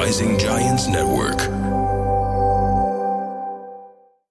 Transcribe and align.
Rising 0.00 0.38
Giants 0.38 0.86
Network. 0.88 1.40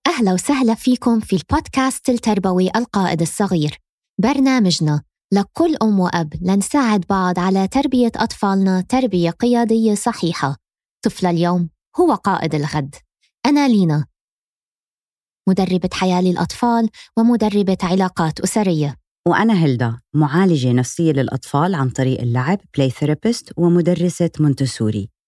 أهلا 0.07 0.33
وسهلا 0.33 0.73
فيكم 0.75 1.19
في 1.19 1.35
البودكاست 1.35 2.09
التربوي 2.09 2.69
القائد 2.75 3.21
الصغير. 3.21 3.77
برنامجنا 4.21 5.03
لكل 5.33 5.75
أم 5.83 5.99
وأب 5.99 6.33
لنساعد 6.41 7.05
بعض 7.09 7.39
على 7.39 7.67
تربية 7.67 8.11
أطفالنا 8.15 8.81
تربية 8.81 9.29
قيادية 9.29 9.95
صحيحة. 9.95 10.55
طفل 11.05 11.25
اليوم 11.25 11.69
هو 11.99 12.13
قائد 12.13 12.55
الغد. 12.55 12.95
أنا 13.45 13.67
لينا 13.67 14.05
مدربة 15.49 15.89
حياة 15.93 16.21
للأطفال 16.21 16.89
ومدربة 17.17 17.77
علاقات 17.83 18.39
أسرية. 18.39 18.95
وأنا 19.27 19.63
هيلدا 19.63 19.99
معالجة 20.13 20.71
نفسية 20.71 21.11
للأطفال 21.11 21.75
عن 21.75 21.89
طريق 21.89 22.21
اللعب 22.21 22.59
play 22.75 22.89
therapist 22.89 23.53
ومدرسة 23.57 24.31
مونتسوري. 24.39 25.18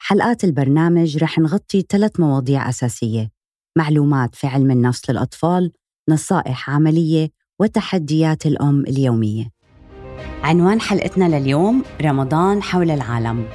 حلقات 0.00 0.44
البرنامج 0.44 1.16
رح 1.16 1.38
نغطي 1.38 1.84
ثلاث 1.88 2.20
مواضيع 2.20 2.68
أساسية. 2.68 3.30
معلومات 3.78 4.34
في 4.34 4.46
علم 4.46 4.70
النفس 4.70 5.10
للأطفال 5.10 5.72
نصائح 6.08 6.70
عملية 6.70 7.28
وتحديات 7.60 8.46
الأم 8.46 8.80
اليومية. 8.80 9.50
عنوان 10.42 10.80
حلقتنا 10.80 11.38
لليوم 11.38 11.82
رمضان 12.02 12.62
حول 12.62 12.90
العالم. 12.90 13.48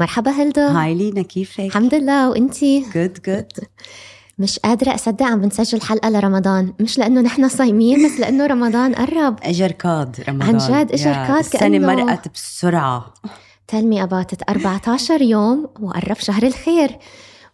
مرحبا 0.00 0.30
هلدا. 0.30 0.68
hi 0.68 0.94
لينا 0.94 1.22
كيفك؟ 1.22 1.60
الحمد 1.60 1.94
لله 1.94 2.30
وإنتي؟ 2.30 2.84
good 2.94 3.18
good 3.26 3.46
مش 4.40 4.58
قادرة 4.58 4.94
أصدق 4.94 5.26
عم 5.26 5.40
بنسجل 5.40 5.80
حلقة 5.80 6.08
لرمضان. 6.08 6.72
مش 6.80 6.98
لأنه 6.98 7.20
نحن 7.20 7.48
صايمين 7.48 8.06
بس 8.06 8.20
لأنه 8.20 8.46
رمضان 8.46 8.94
قرب. 8.94 9.36
إجا 9.42 9.70
already 9.70 10.24
رمضان. 10.28 10.48
عن 10.48 10.84
جد 10.84 11.00
yeah، 11.00 11.26
كاد 11.26 11.38
السنة 11.38 11.78
مرقت 11.78 12.28
بسرعة. 12.34 13.14
About 13.72 14.32
it. 14.34 14.42
14 14.48 15.22
يوم 15.22 15.68
وقرب 15.80 16.16
شهر 16.16 16.42
الخير. 16.42 16.98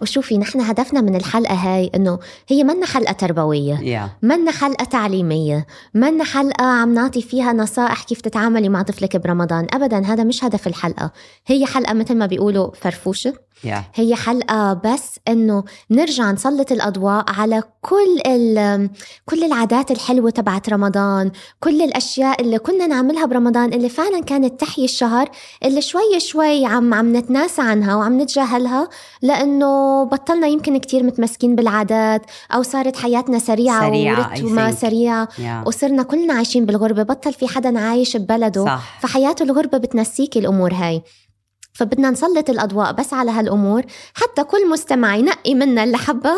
وشوفي 0.01 0.39
نحن 0.39 0.61
هدفنا 0.61 1.01
من 1.01 1.15
الحلقة 1.17 1.55
هاي 1.55 1.91
إنه 1.95 2.19
هي 2.49 2.65
منا 2.65 2.87
حلقة 2.87 3.13
تربوية 3.13 3.81
يا 3.81 4.09
منا 4.23 4.51
حلقة 4.51 4.85
تعليمية 4.85 5.67
منا 5.95 6.25
حلقة 6.25 6.65
عم 6.65 6.95
نعطي 6.95 7.23
فيها 7.23 7.53
نصائح 7.53 8.03
كيف 8.03 8.21
تتعاملي 8.21 8.69
مع 8.69 8.83
طفلك 8.83 9.17
برمضان. 9.17 9.67
أبدا 9.75 9.99
هذا 10.07 10.25
مش 10.25 10.45
هدف 10.45 10.67
الحلقة. 10.67 11.11
هي 11.47 11.67
حلقة 11.67 11.93
مثل 11.95 12.15
ما 12.15 12.27
بيقولوا 12.27 12.71
فرفوشة. 12.81 13.35
يا 13.65 13.85
هي 13.95 14.15
حلقة 14.15 14.73
بس 14.85 15.17
إنه 15.29 15.65
نرجع 15.91 16.31
نسلط 16.31 16.73
الأضواء 16.73 17.25
على 17.29 17.63
كل 17.83 18.21
ال- 18.27 18.91
كل 19.27 19.45
العادات 19.45 19.91
الحلوة 19.91 20.31
تبعت 20.31 20.69
رمضان 20.69 21.31
كل 21.61 21.83
الأشياء 21.83 22.41
اللي 22.43 22.59
كنا 22.59 22.87
نعملها 22.87 23.25
برمضان 23.27 23.73
اللي 23.73 23.89
فعلا 23.89 24.21
كانت 24.23 24.61
تحيي 24.61 24.85
الشهر 24.85 25.29
اللي 25.65 25.81
شوي 25.83 26.21
شوي 26.21 26.67
عم 26.67 26.95
عم 26.95 27.17
نتناسى 27.17 27.63
عنها 27.63 27.97
وعم 27.97 28.21
نتجاهلها 28.21 28.89
لأنه 29.23 29.86
بطلنا 30.05 30.47
يمكن 30.47 30.77
كتير 30.77 31.03
متمسكين 31.03 31.57
بالعادات 31.57 32.23
أو 32.55 32.63
صارت 32.63 32.97
حياتنا 32.97 33.39
سريعة, 33.39 33.89
سريعة، 33.89 34.31
ورتمها 34.31 34.71
think. 34.71 34.75
سريعة 34.75 35.29
يا 35.39 35.65
وصرنا 35.67 36.03
كلنا 36.03 36.35
عايشين 36.35 36.67
بالغربة. 36.67 37.03
بطل 37.03 37.33
في 37.33 37.49
حدا 37.49 37.79
عايش 37.79 38.17
ببلده 38.17 38.65
صح. 38.65 38.99
فحياته 39.01 39.43
الغربة 39.43 39.79
بتنسيك 39.79 40.37
الأمور 40.37 40.75
هاي. 40.75 41.03
فبدنا 41.73 42.11
نسلط 42.11 42.51
الأضواء 42.51 42.93
بس 42.93 43.13
على 43.13 43.31
هالأمور. 43.31 43.83
حتى 44.15 44.45
كل 44.45 44.71
مستمع 44.71 45.17
ينقي 45.17 45.55
منا 45.55 45.85
اللي 45.85 45.97
حبه 45.97 46.37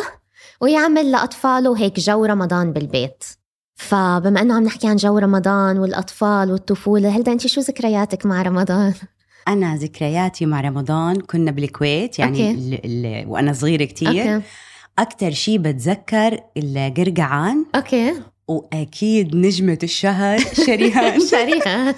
ويعمل 0.61 1.11
لأطفاله 1.11 1.79
هيك 1.79 2.01
جو 2.01 2.25
رمضان 2.25 2.73
بالبيت. 2.73 3.25
فبما 3.75 4.43
أنه 4.43 4.55
عم 4.55 4.63
نحكي 4.63 4.87
عن 4.89 4.97
جو 4.97 5.19
رمضان 5.19 5.79
والأطفال 5.79 6.53
والطفولة 6.53 7.09
هلدا 7.09 7.33
أنت 7.33 7.47
شو 7.47 7.61
ذكرياتك 7.61 8.27
مع 8.27 8.43
رمضان؟ 8.43 8.95
أنا 9.49 9.77
ذكرياتي 9.77 10.47
مع 10.47 10.61
رمضان 10.61 11.21
كنا 11.21 11.51
بالكويت 11.51 12.19
يعني 12.19 12.51
okay. 12.51 12.59
ال 12.85 13.07
ال 13.07 13.27
وأنا 13.29 13.53
صغيرة 13.53 13.85
كتير. 13.85 14.09
okay. 14.35 14.43
أكتر 14.99 15.31
شي 15.31 15.59
بتذكر 15.59 16.41
القرقعان. 16.57 17.65
okay. 17.75 18.13
وأكيد 18.49 19.37
نجمة 19.37 19.79
الشهر 19.83 20.39
شريهان. 20.67 21.21
شريهان. 21.21 21.95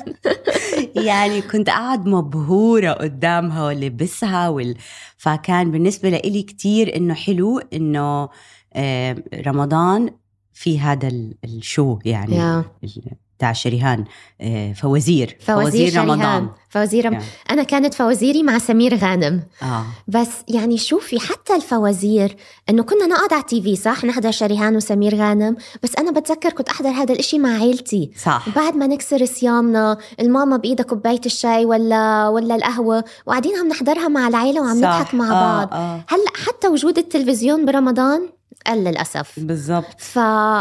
يعني 1.07 1.43
كنت 1.43 1.69
قاعد 1.71 2.07
مبهورة 2.07 2.91
قدامها 2.93 3.67
ولبسها 3.67 4.49
وال... 4.49 4.77
فكان 5.17 5.71
بالنسبة 5.71 6.09
لإلي 6.11 6.43
كتير 6.43 6.97
إنه 6.97 7.15
حلو 7.15 7.59
إنه 7.59 8.29
آه، 8.75 9.17
رمضان 9.47 10.11
في 10.53 10.81
هذا 10.81 11.09
ال- 11.09 11.35
ال 11.45 11.56
show 11.56 11.99
يعني 12.05 12.37
yeah. 12.37 12.65
بتاع 13.41 13.53
شريهان 13.53 14.05
آه، 14.41 14.73
فوازير 14.73 15.37
فوازير 15.41 15.99
رمضان. 15.99 16.49
فوازير 16.69 17.07
رم... 17.07 17.13
yeah. 17.15 17.21
أنا 17.51 17.63
كانت 17.63 17.95
فوازيري 17.95 18.43
مع 18.43 18.59
سمير 18.59 18.97
غانم. 18.97 19.43
آه. 19.63 19.85
بس 20.09 20.29
يعني 20.49 20.79
شوفي 20.79 21.21
حتى 21.21 21.55
الفوازير 21.55 22.37
إنه 22.71 22.83
كنا 22.83 23.07
نقعد 23.07 23.33
على 23.33 23.43
ال 23.43 23.63
TV 23.63 23.77
صح؟ 23.77 24.05
نحضر 24.05 24.31
شريهان 24.31 24.77
وسمير 24.77 25.15
غانم. 25.15 25.57
بس 25.83 25.97
أنا 25.97 26.11
بتذكر 26.11 26.51
كنت 26.53 26.69
أحضر 26.69 26.89
هذا 26.89 27.13
الإشي 27.13 27.39
مع 27.39 27.49
عيلتي. 27.49 28.11
صح. 28.25 28.49
بعد 28.57 28.77
ما 28.77 28.87
نكسر 28.87 29.25
صيامنا 29.25 29.97
الماما 30.21 30.57
بإيدها 30.57 30.85
كوباية 30.87 31.21
الشاي 31.27 31.65
ولا 31.65 32.29
ولا 32.29 32.55
القهوة 32.55 33.05
وقاعدين 33.27 33.57
عم 33.57 33.69
نحضرها 33.69 34.09
مع 34.09 34.29
العيلة 34.29 34.61
وعم 34.61 34.81
صح. 34.83 34.89
نضحك 34.89 35.15
مع 35.15 35.29
آه، 35.31 35.33
بعض. 35.33 35.69
آه. 35.73 36.05
هلأ 36.09 36.33
حتى 36.47 36.69
وجود 36.69 36.99
التلفزيون 36.99 37.65
برمضان 37.65 38.40
قل 38.67 38.79
للأسف. 38.85 39.33
بالضبط. 39.37 40.01
ف... 40.01 40.19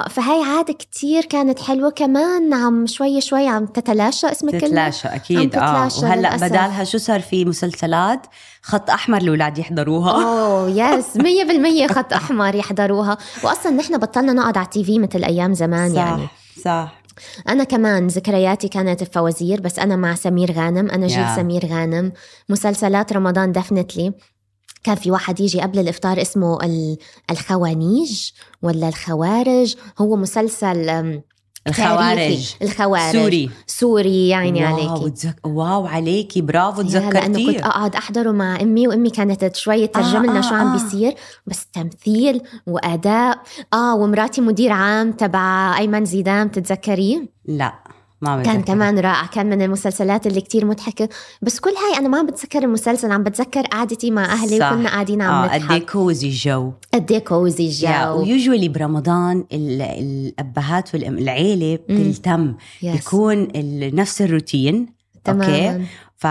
فهي 0.10 0.44
عادة 0.44 0.74
كتير 0.74 1.26
كانت 1.26 1.60
حلوة. 1.60 1.90
كمان 1.90 2.54
عم 2.54 2.88
شوي 2.88 3.22
شوي 3.22 3.48
عم 3.48 3.66
تتلاشى 3.66 4.32
اسم 4.32 4.48
الكلمة 4.50 4.68
تتلاشى 4.68 5.08
أكيد. 5.08 5.56
عم 5.56 5.64
آه 5.64 5.88
تتلاشى 5.88 6.06
وهلأ 6.06 6.20
للأسف. 6.20 6.44
بدالها 6.44 6.84
شو 6.84 6.98
صار 6.98 7.20
في 7.22 7.46
مسلسلات 7.46 8.28
خط 8.62 8.90
أحمر 8.90 9.18
الاولاد 9.18 9.58
يحضروها. 9.58 10.12
أوه 10.24 10.70
يس 10.70 11.18
مية 11.24 11.44
بالمية 11.44 11.88
خط 11.88 12.14
أحمر 12.14 12.56
يحضروها. 12.56 13.18
وأصلا 13.44 13.72
نحن 13.72 13.98
بطلنا 13.98 14.34
نقعد 14.34 14.58
على 14.58 14.66
التي 14.66 14.84
في 14.84 15.00
مثل 15.00 15.24
أيام 15.24 15.54
زمان 15.54 15.90
صح 15.90 15.98
يعني. 15.98 16.28
صح. 16.66 17.00
أنا 17.50 17.64
كمان 17.64 18.08
ذكرياتي 18.08 18.68
كانت 18.68 19.02
الفوازير 19.02 19.62
بس 19.62 19.80
أنا 19.80 19.96
مع 19.96 20.16
سمير 20.16 20.52
غانم. 20.52 20.90
أنا 20.90 21.08
جيل 21.08 21.20
يا. 21.20 21.36
سمير 21.36 21.66
غانم. 21.66 22.12
مسلسلات 22.50 23.14
رمضان 23.14 23.52
دفنتلي 23.52 24.14
كان 24.84 24.96
في 24.96 25.12
واحد 25.12 25.40
يجي 25.40 25.62
قبل 25.62 25.80
الإفطار 25.80 26.22
اسمه 26.22 26.58
ال- 26.64 26.98
الخوانيج 27.32 28.30
ولا 28.62 28.88
الخوارج؟ 28.88 29.76
هو 30.00 30.16
مسلسل 30.16 31.22
الجوارح. 31.68 32.54
الجوارح. 32.62 33.14
سوري. 33.14 33.50
سوري 33.68 34.28
يعني 34.30 34.66
wow 34.66 34.76
عليكي. 34.76 35.10
تزك... 35.10 35.36
wow 35.48 35.86
عليكي. 35.88 36.42
برافو 36.42 36.82
yeah 36.82 36.88
لأنه 36.88 37.10
كنت 37.10 37.26
تذكرتيه 37.36 37.66
أقعد 37.68 37.96
أحضره 37.96 38.32
مع 38.32 38.62
أمي 38.62 38.88
وأمي 38.88 39.10
كانت 39.10 39.56
شوي 39.56 39.88
تترجم 39.88 40.24
لنا 40.26 40.38
آه، 40.38 40.42
شو 40.42 40.56
عم 40.56 40.68
آه. 40.68 40.74
بيصير. 40.74 41.14
بس 41.48 41.66
تمثيل 41.74 42.42
وأداء. 42.68 43.40
آه 43.74 43.96
ومراتي 43.96 44.42
مدير 44.42 44.72
عام 44.72 45.12
تبع 45.12 45.78
أيمن 45.78 46.06
زيدان 46.06 46.48
بتتذكريه؟ 46.48 47.30
لا. 47.46 47.74
ما 48.22 48.44
كان. 48.44 48.62
كمان 48.64 49.00
رائع 49.00 49.26
كان 49.26 49.46
من 49.50 49.62
المسلسلات 49.62 50.28
اللي 50.28 50.42
كتير 50.42 50.66
مضحكة. 50.66 51.10
بس 51.42 51.60
كل 51.60 51.70
هاي 51.70 52.00
أنا 52.00 52.08
ما 52.08 52.18
عم 52.18 52.26
بتذكر 52.26 52.64
المسلسل 52.64 53.12
عم 53.12 53.24
بتذكر 53.24 53.62
قعدتي 53.62 54.12
مع 54.12 54.26
أهلي 54.34 54.60
صح. 54.60 54.72
وكنا 54.74 54.90
قاعدين 54.90 55.22
عم 55.22 55.32
آه 55.44 55.48
قد 55.48 55.52
إيه 55.54 55.64
نضحك 55.66 55.92
cozy 55.92 56.28
الجو 56.28 56.72
قد 56.94 57.12
إيه 57.12 57.20
cozy 57.20 57.68
الجو 57.68 58.20
و 58.22 58.28
usually 58.28 58.70
برمضان 58.70 59.44
ال- 59.54 59.82
الأبهات 59.82 60.96
والعيله 60.96 61.76
بتلتم. 61.90 62.54
بيكون 62.84 63.44
ال- 63.56 63.96
نفس 63.96 64.22
الروتين. 64.22 64.99
okay؟ 65.28 65.46
تماما. 65.46 65.86
ف 66.18 66.24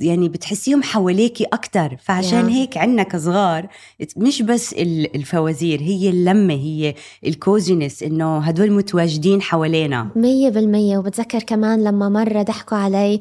يعني 0.00 0.28
بتحسيهم 0.28 0.82
حواليكي 0.82 1.44
أكثر 1.44 1.96
فعشان 2.02 2.48
yeah. 2.50 2.54
هيك 2.54 2.76
عنا 2.76 3.02
كصغار 3.02 3.68
مش 4.16 4.42
بس 4.42 4.72
ال- 4.72 5.16
الفوازير 5.16 5.80
هي 5.80 6.10
اللمة 6.10 6.54
هي 6.54 6.94
ال 7.26 7.35
cousins 7.35 8.02
إنه 8.02 8.38
هدول 8.38 8.70
متواجدين 8.72 9.42
حوالينا. 9.42 10.08
مية 10.16 10.48
بالمية. 10.48 10.98
وبتذكر 10.98 11.42
كمان 11.42 11.84
لما 11.84 12.08
مرة 12.08 12.42
ضحكوا 12.42 12.78
علي 12.78 13.20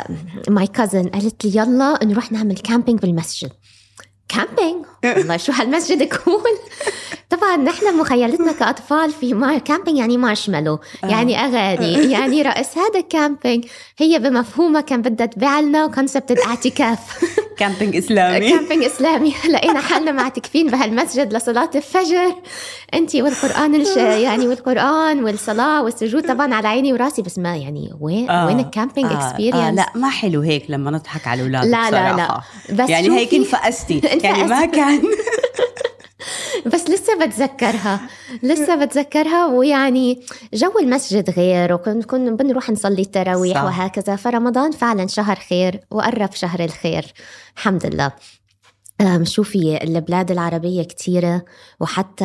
my 0.50 0.66
cousin 0.66 1.08
قالت 1.08 1.44
لي 1.44 1.50
يلا 1.56 2.04
نروح 2.04 2.32
نعمل 2.32 2.54
camping 2.56 2.98
بالمسجد. 3.00 3.50
camping. 4.28 4.84
والله 5.04 5.36
شو 5.36 5.52
هالمسجد 5.52 6.02
cool 6.02 6.58
طبعا 7.30 7.56
نحن 7.56 7.98
مخيلتنا 7.98 8.52
كأطفال 8.52 9.10
في 9.10 9.34
ما 9.34 9.58
camping 9.58 9.98
يعني 9.98 10.16
مارشميلو. 10.16 10.78
يعني 11.02 11.44
أغاني. 11.44 12.12
يعني 12.12 12.42
رأس 12.42 12.78
هذا 12.78 13.00
camping. 13.00 13.66
هي 13.98 14.18
بمفهومها 14.18 14.80
كان 14.80 15.02
بدها 15.02 15.26
تبيع 15.26 15.60
لنا 15.60 15.86
concept 15.86 16.30
الاعتكاف 16.30 17.00
camping 17.56 17.96
إسلامي 17.96 18.50
camping 18.50 18.84
إسلامي 18.84 19.34
لقينا 19.52 19.80
حالنا 19.80 20.12
معتكفين 20.12 20.70
بهالمسجد 20.70 21.32
لصلاة 21.32 21.70
الفجر 21.74 22.34
أنت 22.94 23.16
والقرآن 23.16 23.74
الش... 23.74 23.96
يعني 24.26 24.48
والقرآن 24.48 25.24
والصلاة 25.24 25.82
والسجود 25.82 26.28
طبعا 26.28 26.54
على 26.54 26.68
عيني 26.68 26.92
وراسي 26.92 27.22
بس 27.22 27.38
ما 27.38 27.56
يعني 27.56 27.90
وين 28.00 28.30
آه. 28.30 28.46
وين 28.46 28.60
ال 28.60 28.66
camping 28.66 29.12
آه. 29.12 29.16
experience 29.16 29.64
آه 29.64 29.70
لا 29.70 29.86
ما 29.94 30.10
حلو 30.10 30.40
هيك 30.40 30.64
لما 30.68 30.90
نضحك 30.90 31.26
على 31.26 31.40
الأولاد 31.40 31.64
لا 31.64 31.90
لا 31.90 32.16
لا. 32.16 32.40
بس 32.70 32.90
يعني 32.90 33.10
هيك 33.10 33.34
انفقستي 33.34 34.00
يعني 34.24 34.44
ما. 34.44 34.66
كان 34.66 35.02
بس 36.72 36.90
لسه 36.90 37.26
بتذكرها. 37.26 38.00
لسه 38.42 38.84
بتذكرها 38.84 39.46
ويعني 39.46 40.22
جو 40.54 40.78
المسجد 40.80 41.30
غير 41.30 41.72
وكنا 41.72 42.02
كنا 42.02 42.30
بنروح 42.30 42.70
نصلي 42.70 43.02
التراويح. 43.02 43.64
وهكذا. 43.64 44.16
فرمضان 44.16 44.70
فعلا 44.70 45.06
شهر 45.06 45.36
خير 45.36 45.80
وقرب 45.90 46.32
شهر 46.32 46.60
الخير. 46.64 47.12
الحمد 47.56 47.86
لله. 47.86 48.12
شوفي 49.22 49.82
البلاد 49.84 50.30
العربية 50.30 50.82
كتيرة 50.82 51.42
وحتى 51.80 52.24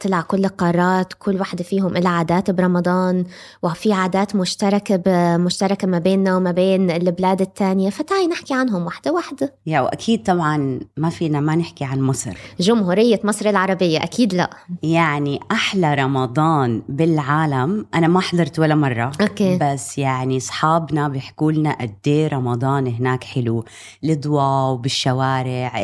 طلع 0.00 0.20
كل 0.20 0.44
القارات 0.44 1.12
كل 1.12 1.36
واحدة 1.36 1.64
فيهم 1.64 1.94
لها 1.94 2.10
عادات 2.10 2.50
برمضان 2.50 3.24
وفي 3.62 3.92
عادات 3.92 4.36
مشتركة 4.36 5.02
مشتركة 5.36 5.88
ما 5.88 5.98
بيننا 5.98 6.36
وما 6.36 6.50
بين 6.50 6.90
البلاد 6.90 7.40
التانية. 7.40 7.90
فتعي 7.90 8.26
نحكي 8.26 8.54
عنهم 8.54 8.84
واحدة 8.86 9.12
واحدة. 9.12 9.54
يا 9.66 9.80
وأكيد 9.80 10.22
طبعا 10.22 10.80
ما 10.96 11.10
فينا 11.10 11.40
ما 11.40 11.54
نحكي 11.56 11.84
عن 11.84 12.00
مصر. 12.00 12.36
جمهورية 12.60 13.20
مصر 13.24 13.48
العربية 13.50 14.02
أكيد 14.02 14.34
لا. 14.34 14.50
يعني 14.82 15.40
أحلى 15.52 15.94
رمضان 15.94 16.82
بالعالم 16.88 17.86
أنا 17.94 18.08
ما 18.08 18.20
حضرت 18.20 18.58
ولا 18.58 18.74
مرة. 18.74 19.12
أوكي. 19.20 19.58
بس 19.62 19.98
يعني 19.98 20.36
أصحابنا 20.36 21.08
بيحكوا 21.08 21.52
لنا 21.52 21.72
قد 21.80 21.94
إيه 22.06 22.28
رمضان 22.28 22.86
هناك 22.86 23.24
حلو. 23.24 23.64
الأضواء 24.04 24.74
بالشوارع 24.76 25.83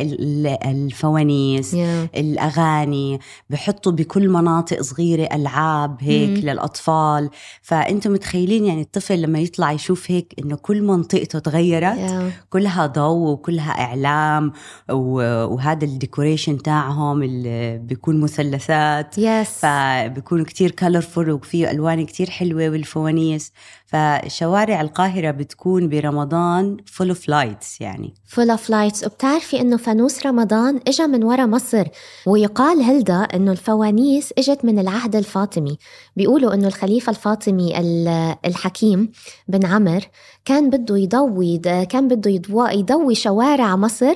الفوانيس 0.65 1.73
yeah. 1.73 2.09
الأغاني 2.15 3.19
بحطوا 3.49 3.91
بكل 3.91 4.29
مناطق 4.29 4.81
صغيرة 4.81 5.35
ألعاب 5.35 5.97
هيك 5.99 6.29
مم. 6.29 6.49
للأطفال 6.49 7.29
فأنتم 7.61 8.13
متخيلين 8.13 8.65
يعني 8.65 8.81
الطفل 8.81 9.21
لما 9.21 9.39
يطلع 9.39 9.71
يشوف 9.71 10.11
هيك 10.11 10.33
إنه 10.39 10.55
كل 10.55 10.81
منطقته 10.81 11.39
تغيرت 11.39 11.97
yeah. 11.97 12.31
كلها 12.49 12.85
ضوء 12.85 13.31
وكلها 13.31 13.71
أعلام 13.71 14.51
وهذا 14.89 15.85
ال 15.85 15.92
decoration 15.92 16.57
تاعهم 16.61 17.23
اللي 17.23 17.77
بيكون 17.77 18.19
مثلثات 18.21 19.17
yes 19.17 19.49
فبيكون 19.49 20.43
كتير 20.43 20.71
colorful 20.71 21.31
وفيه 21.31 21.71
ألوان 21.71 22.05
كتير 22.05 22.29
حلوة 22.29 22.69
والفوانيس 22.69 23.51
فشوارع 23.91 24.81
القاهرة 24.81 25.31
بتكون 25.31 25.89
برمضان 25.89 26.77
full 26.85 27.09
of 27.09 27.29
lights 27.29 27.81
يعني. 27.81 28.13
full 28.27 28.49
of 28.49 28.69
lights 28.69 29.03
وبتعرفي 29.05 29.61
إنه 29.61 29.77
فانوس 29.77 30.25
رمضان 30.25 30.79
اجى 30.87 31.07
من 31.07 31.23
ورا 31.23 31.45
مصر 31.45 31.87
ويقال 32.27 32.81
هلأ 32.81 33.15
إنه 33.15 33.51
الفوانيس 33.51 34.33
إجت 34.37 34.65
من 34.65 34.79
العهد 34.79 35.15
الفاطمي. 35.15 35.77
بيقولوا 36.15 36.53
إنه 36.53 36.67
الخليفة 36.67 37.09
الفاطمي 37.09 37.79
ال- 37.79 38.35
الحكيم 38.45 39.11
بن 39.47 39.65
عمر 39.65 40.01
كان 40.45 40.69
بده 40.69 40.97
يضوي 40.97 41.57
كان 41.89 42.07
بده 42.07 42.39
يضوي 42.71 43.15
شوارع 43.15 43.75
مصر 43.75 44.13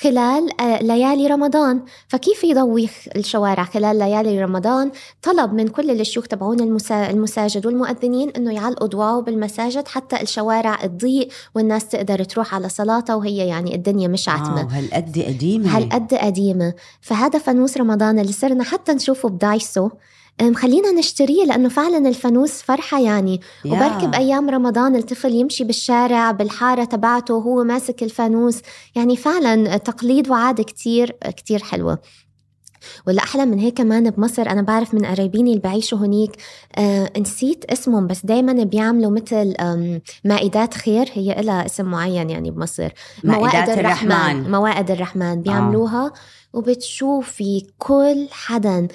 خلال 0.00 0.60
آه، 0.60 0.82
ليالي 0.82 1.26
رمضان. 1.26 1.82
فكيف 2.08 2.44
يضوي 2.44 2.88
الشوارع 3.16 3.64
خلال 3.64 3.98
ليالي 3.98 4.42
رمضان؟ 4.44 4.90
طلب 5.22 5.52
من 5.52 5.68
كل 5.68 5.90
الشيوخ 6.00 6.26
تبعون 6.26 6.60
المسا- 6.60 7.10
المساجد 7.10 7.66
والمؤذنين 7.66 8.30
إنه 8.30 8.52
يعلقوا 8.54 8.86
ضواو 8.88 9.20
بالمساجد 9.22 9.88
حتى 9.88 10.22
الشوارع 10.22 10.74
تضيء 10.86 11.28
والناس 11.54 11.88
تقدر 11.88 12.24
تروح 12.24 12.54
على 12.54 12.68
صلاتها 12.68 13.14
وهي 13.14 13.36
يعني 13.36 13.74
الدنيا 13.74 14.08
مش 14.08 14.28
عتمة. 14.28 14.60
آه 14.60 14.64
وهالقد 14.66 15.18
قديمة. 15.18 15.76
هالقد 15.76 16.14
قديمة. 16.14 16.74
فهذا 17.00 17.38
فانوس 17.38 17.76
رمضان 17.76 18.18
اللي 18.18 18.32
صرنا 18.32 18.64
حتى 18.64 18.92
نشوفه 18.92 19.28
بدايسو 19.28 19.90
خلينا 20.54 20.92
نشتريه 20.92 21.44
لأنه 21.44 21.68
فعلا 21.68 22.08
الفانوس 22.08 22.62
فرحة 22.62 23.00
يعني. 23.00 23.40
يا. 23.64 23.72
وبركي 23.72 24.06
بأيام 24.06 24.50
رمضان 24.50 24.96
الطفل 24.96 25.34
يمشي 25.34 25.64
بالشارع 25.64 26.30
بالحارة 26.30 26.84
تبعته 26.84 27.34
وهو 27.34 27.64
ماسك 27.64 28.02
الفانوس. 28.02 28.58
يعني 28.94 29.16
فعلا 29.16 29.76
تقليد 29.76 30.30
وعادة 30.30 30.62
كتير 30.62 31.16
كتير 31.36 31.62
حلوة. 31.62 31.98
والأحلى 33.06 33.46
من 33.46 33.58
هيك 33.58 33.74
كمان 33.74 34.10
بمصر 34.10 34.42
أنا 34.42 34.62
بعرف 34.62 34.94
من 34.94 35.04
قرايبيني 35.06 35.50
اللي 35.50 35.62
بعيشوا 35.62 35.98
هنيك 35.98 36.30
آه 36.78 37.12
نسيت 37.18 37.64
اسمهم 37.64 38.06
بس 38.06 38.26
دايما 38.26 38.52
بيعملوا 38.64 39.10
مثل 39.10 39.54
مائدات 40.24 40.74
خير. 40.74 41.08
هي 41.12 41.42
لها 41.42 41.66
اسم 41.66 41.84
معين 41.84 42.30
يعني 42.30 42.50
بمصر. 42.50 42.88
مائدات 43.24 43.68
الرحمن. 43.78 44.50
موائد 44.50 44.90
الرحمن. 44.90 45.42
بيعملوها. 45.42 46.12
وبتشوفي 46.52 47.66
كل 47.78 48.26
حدا 48.30 48.88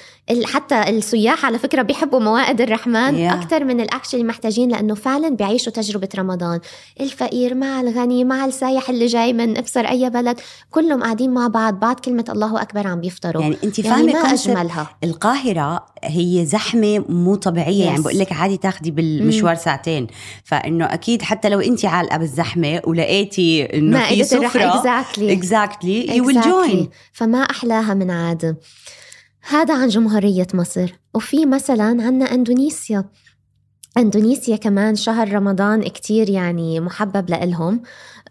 حتى 0.45 0.81
السياح 0.89 1.45
على 1.45 1.59
فكرة 1.59 1.81
بيحبوا 1.81 2.19
موائد 2.19 2.61
الرحمن 2.61 2.97
Yeah. 3.17 3.33
أكثر 3.33 3.63
من 3.63 3.81
الأكل 3.81 4.07
اللي 4.13 4.23
محتاجين 4.23 4.69
لأنه 4.69 4.95
فعلا 4.95 5.29
بيعيشوا 5.29 5.71
تجربة 5.71 6.09
رمضان. 6.17 6.59
الفقير 7.01 7.55
مع 7.55 7.81
الغني 7.81 8.23
مع 8.23 8.45
السايح 8.45 8.89
اللي 8.89 9.05
جاي 9.05 9.33
من 9.33 9.57
إبصر 9.57 9.79
أي 9.79 10.09
بلد 10.09 10.39
كلهم 10.71 11.03
قاعدين 11.03 11.33
مع 11.33 11.47
بعض 11.47 11.79
بعد 11.79 11.99
كلمة 11.99 12.25
الله 12.29 12.61
أكبر 12.61 12.87
عم 12.87 13.01
بيفطروا. 13.01 13.41
يعني 13.41 13.57
انت 13.63 13.79
يعني 13.79 13.89
فاهمة 13.97 14.13
ما 14.13 14.27
كونسبت 14.29 14.49
أجملها. 14.49 14.89
القاهرة 15.03 15.85
هي 16.03 16.45
زحمة 16.45 17.05
مو 17.09 17.35
طبيعية. 17.35 17.83
Yes. 17.85 17.87
يعني 17.87 18.01
بقول 18.01 18.19
لك 18.19 18.33
عادي 18.33 18.57
تاخدي 18.57 18.91
بالمشوار 18.91 19.55
ساعتين. 19.55 20.07
فإنه 20.43 20.85
أكيد 20.85 21.21
حتى 21.21 21.49
لو 21.49 21.59
أنت 21.59 21.85
عالقة 21.85 22.17
بالزحمة 22.17 22.81
ولقيتي 22.87 23.65
إنه 23.77 24.05
في 24.05 24.23
exactly. 24.23 25.37
exactly. 25.39 26.09
You 26.11 26.23
will 26.23 26.37
Exactly. 26.37 26.47
join. 26.47 26.87
فما 27.13 27.46
أحلاها 27.49 27.93
من 27.93 28.11
عادة 28.11 28.57
هذا 29.49 29.81
عن 29.81 29.87
جمهورية 29.87 30.47
مصر 30.53 30.93
وفي 31.13 31.45
مثلا 31.45 31.83
عنا 31.83 32.33
أندونيسيا. 32.33 33.09
أندونيسيا 33.97 34.55
كمان 34.55 34.95
شهر 34.95 35.33
رمضان 35.33 35.83
كتير 35.83 36.29
يعني 36.29 36.79
محبب 36.79 37.29
لإلهم. 37.29 37.81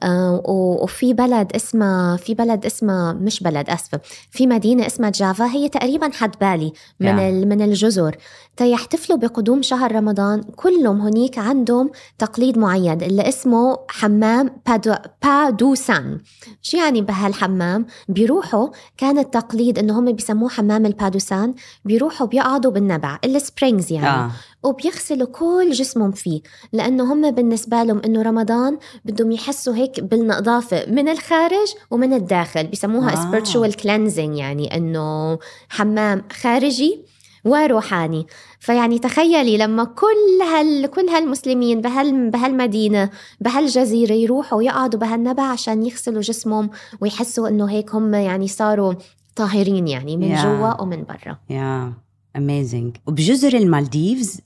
آه، 0.03 0.43
وفي 0.83 1.13
بلد 1.13 1.53
اسمها 1.53 2.17
في 2.17 2.35
بلد 2.35 2.67
اسمها 2.67 3.13
مش 3.13 3.43
بلد 3.43 3.71
اسفه 3.71 4.01
في 4.31 4.47
مدينة 4.47 4.87
اسمها 4.87 5.11
جافا 5.11 5.45
هي 5.47 5.69
تقريبا 5.69 6.11
حد 6.13 6.35
بالي 6.41 6.73
من 7.01 7.17
Yeah. 7.17 7.47
من 7.47 7.63
الجزر. 7.63 8.17
تيحتفلوا 8.57 9.19
بقدوم 9.19 9.63
شهر 9.63 9.95
رمضان 9.95 10.43
كلهم 10.43 11.01
هنيك 11.01 11.39
عندهم 11.39 11.91
تقليد 12.19 12.59
معين 12.59 13.03
اللي 13.03 13.29
اسمه 13.29 13.79
حمام 13.89 14.51
بادو 14.67 14.95
بادوسان. 15.23 16.19
شو 16.63 16.77
يعني 16.77 17.01
بهالحمام؟ 17.03 17.87
بيروحوا 18.09 18.69
كان 18.97 19.19
التقليد 19.19 19.79
إنه 19.79 19.99
هم 19.99 20.13
بيسموه 20.13 20.49
حمام 20.49 20.87
البادوسان 20.87 21.55
بيروحوا 21.85 22.27
بيقعدوا 22.27 22.71
بالنبع 22.71 23.19
ال 23.25 23.33
springs 23.33 23.93
يعني. 23.93 24.07
آه. 24.09 24.31
وبيغسلوا 24.67 25.27
كل 25.27 25.71
جسمهم 25.73 26.11
فيه 26.13 26.41
لأنه 26.73 27.13
هم 27.13 27.31
بالنسبة 27.31 27.83
لهم 27.83 28.01
إنه 28.05 28.23
رمضان 28.23 28.79
بدهم 29.05 29.33
يحسوا 29.33 29.75
هيك 29.75 30.01
بالنظافة 30.01 30.87
من 30.91 31.09
الخارج 31.09 31.69
ومن 31.91 32.13
الداخل 32.13 32.67
بيسموها 32.67 33.13
آه. 33.13 33.17
spiritual 33.17 33.73
cleansing 33.73 34.19
يعني 34.19 34.77
إنه 34.77 35.39
حمام 35.69 36.23
خارجي 36.33 37.01
وروحاني 37.45 38.27
فيعني 38.61 38.99
تخيلي 38.99 39.57
لما 39.57 39.85
كل 39.85 40.43
هال 40.53 40.87
كل 40.87 41.09
هالمسلمين 41.09 41.81
بهال 41.81 42.31
بهالمدينة 42.31 43.11
بهالجزيرة 43.41 44.13
يروحوا 44.13 44.63
يقعدوا 44.63 45.01
بهالنبع 45.01 45.43
عشان 45.43 45.87
يغسلوا 45.87 46.21
جسمهم 46.21 46.71
ويحسوا 47.01 47.49
إنه 47.49 47.71
هيك 47.71 47.95
هم 47.95 48.15
يعني 48.15 48.49
صاروا 48.49 48.95
طاهرين 49.37 49.89
يعني 49.89 50.17
من 50.17 50.37
Yeah. 50.37 50.43
جوا 50.43 50.83
ومن 50.83 51.05
برا 51.05 51.39
يا 51.51 51.93
amazing 52.37 52.97
وبجزر 53.07 53.57
المالديفز 53.57 54.41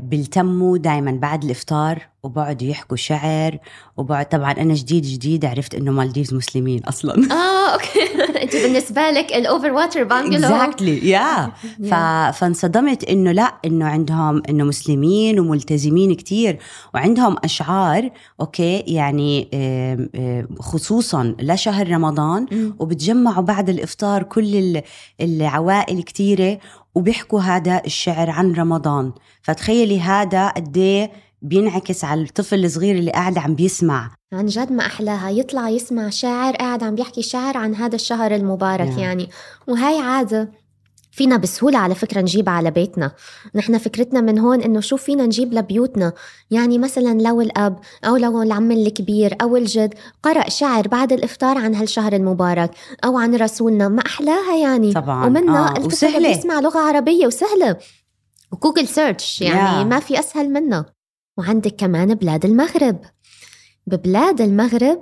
بيلتموا 0.00 0.78
دائما 0.78 1.10
بعد 1.10 1.44
الإفطار 1.44 2.02
وبقعدوا 2.22 2.68
يحكوا 2.68 2.96
شعر 2.96 3.58
وبقعد 3.96 4.28
طبعا 4.28 4.52
أنا 4.52 4.74
جديد 4.74 5.02
جديد 5.02 5.44
عرفت 5.44 5.74
إنه 5.74 5.92
مالديفز 5.92 6.34
مسلمين 6.34 6.84
أصلا. 6.84 7.12
آه 7.32 7.72
okay. 7.74 7.98
أنت 8.42 8.56
بالنسبة 8.56 9.10
لك 9.10 9.32
ال 9.32 9.40
over 9.40 9.72
water 9.72 10.04
bungalow 10.04 10.34
exactly 10.48 11.08
yeah 11.10 11.52
فانصدمت 12.32 13.04
إنه 13.04 13.32
لا 13.32 13.54
إنه 13.64 13.84
عندهم 13.86 14.42
إنه 14.48 14.64
مسلمين 14.64 15.40
وملتزمين 15.40 16.14
كتير 16.14 16.58
وعندهم 16.94 17.36
أشعار 17.44 18.10
okay 18.40 18.78
يعني 18.78 19.48
خصوصا 20.60 21.34
لشهر 21.40 21.90
رمضان. 21.90 22.46
وبتجمعوا 22.78 23.42
بعد 23.42 23.68
الإفطار 23.68 24.22
كل 24.22 24.56
ال- 24.56 24.82
العوائل 25.20 26.02
كتيرة 26.02 26.58
وبيحكوا 26.94 27.40
هذا 27.40 27.82
الشعر 27.86 28.30
عن 28.30 28.52
رمضان. 28.52 29.12
فتخيلي 29.42 30.00
هذا 30.00 30.48
قد 30.48 30.76
إيه 30.76 31.12
بينعكس 31.42 32.04
على 32.04 32.22
الطفل 32.22 32.64
الصغير 32.64 32.94
اللي 32.96 33.10
قاعد 33.10 33.38
عم 33.38 33.54
بيسمع. 33.54 34.10
عن 34.32 34.46
جد 34.46 34.72
ما 34.72 34.86
أحلاها. 34.86 35.30
يطلع 35.30 35.68
يسمع 35.68 36.10
شاعر 36.10 36.56
قاعد 36.56 36.82
عم 36.82 36.94
بيحكي 36.94 37.22
شعر 37.22 37.56
عن 37.56 37.74
هذا 37.74 37.94
الشهر 37.94 38.34
المبارك 38.34 38.88
نعم. 38.88 38.98
يعني. 38.98 39.30
وهاي 39.68 39.98
عادة. 39.98 40.63
فينا 41.14 41.36
بسهولة 41.36 41.78
على 41.78 41.94
فكرة 41.94 42.20
نجيبها 42.20 42.52
على 42.52 42.70
بيتنا. 42.70 43.12
نحن 43.54 43.78
فكرتنا 43.78 44.20
من 44.20 44.38
هون 44.38 44.62
إنه 44.62 44.80
شو 44.80 44.96
فينا 44.96 45.26
نجيب 45.26 45.54
لبيوتنا. 45.54 46.12
يعني 46.50 46.78
مثلا 46.78 47.20
لو 47.22 47.40
الأب 47.40 47.78
أو 48.04 48.16
لو 48.16 48.42
العم 48.42 48.72
الكبير 48.72 49.36
أو 49.42 49.56
الجد 49.56 49.94
قرأ 50.22 50.48
شعر 50.48 50.88
بعد 50.88 51.12
الإفطار 51.12 51.58
عن 51.58 51.74
هالشهر 51.74 52.12
المبارك 52.12 52.70
أو 53.04 53.18
عن 53.18 53.34
رسولنا 53.34 53.88
ما 53.88 54.02
أحلاها 54.06 54.56
يعني. 54.56 54.92
طبعاً. 54.92 55.26
ومنا 55.26 55.76
آه، 55.76 55.86
وسهلة. 55.86 56.28
بيسمع 56.34 56.60
لغة 56.60 56.78
عربية 56.78 57.26
وسهلة. 57.26 57.76
و 58.52 58.57
Google 58.57 58.88
search 58.88 59.40
يعني 59.40 59.84
Yeah. 59.84 59.86
ما 59.86 60.00
في 60.00 60.18
أسهل 60.20 60.50
منها 60.50 60.86
وعندك 61.38 61.74
كمان 61.76 62.14
بلاد 62.14 62.44
المغرب. 62.44 62.98
ببلاد 63.86 64.40
المغرب 64.40 64.98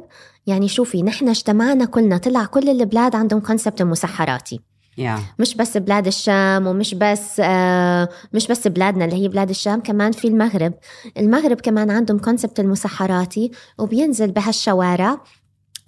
يعني 0.46 0.68
شوفي 0.68 1.02
نحن 1.02 1.28
اجتمعنا 1.28 1.84
كلنا 1.84 2.18
طلع 2.18 2.44
كل 2.44 2.68
البلاد 2.68 3.14
عندهم 3.14 3.40
concept 3.40 3.80
المسحراتي 3.80 4.60
yeah 4.98 5.18
مش 5.38 5.54
بس 5.54 5.76
بلاد 5.76 6.06
الشام 6.06 6.66
ومش 6.66 6.94
بس 6.94 7.40
آه 7.44 8.08
مش 8.32 8.46
بس 8.46 8.68
بلادنا 8.68 9.04
اللي 9.04 9.16
هي 9.16 9.28
بلاد 9.28 9.50
الشام 9.50 9.80
كمان 9.80 10.12
في 10.12 10.28
المغرب. 10.28 10.74
المغرب 11.18 11.60
كمان 11.60 11.90
عندهم 11.90 12.18
كونسبت 12.18 12.60
المسحراتي 12.60 13.50
وبينزل 13.78 14.30
بهالشوارع. 14.30 15.20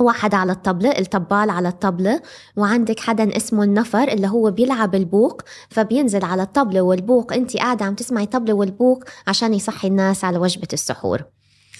واحد 0.00 0.34
على 0.34 0.52
الطبلة 0.52 0.90
الطبال 0.90 1.50
على 1.50 1.68
الطبلة 1.68 2.22
وعندك 2.56 3.00
حدا 3.00 3.36
اسمه 3.36 3.64
النفر 3.64 4.08
اللي 4.08 4.28
هو 4.28 4.50
بيلعب 4.50 4.94
البوق 4.94 5.42
فبينزل 5.68 6.24
على 6.24 6.42
الطبلة 6.42 6.82
والبوق. 6.82 7.32
انت 7.32 7.56
قاعدة 7.56 7.84
عم 7.84 7.94
تسمعي 7.94 8.26
طبلة 8.26 8.54
والبوق 8.54 9.04
عشان 9.26 9.54
يصحي 9.54 9.88
الناس 9.88 10.24
على 10.24 10.38
وجبة 10.38 10.68
السحور. 10.72 11.24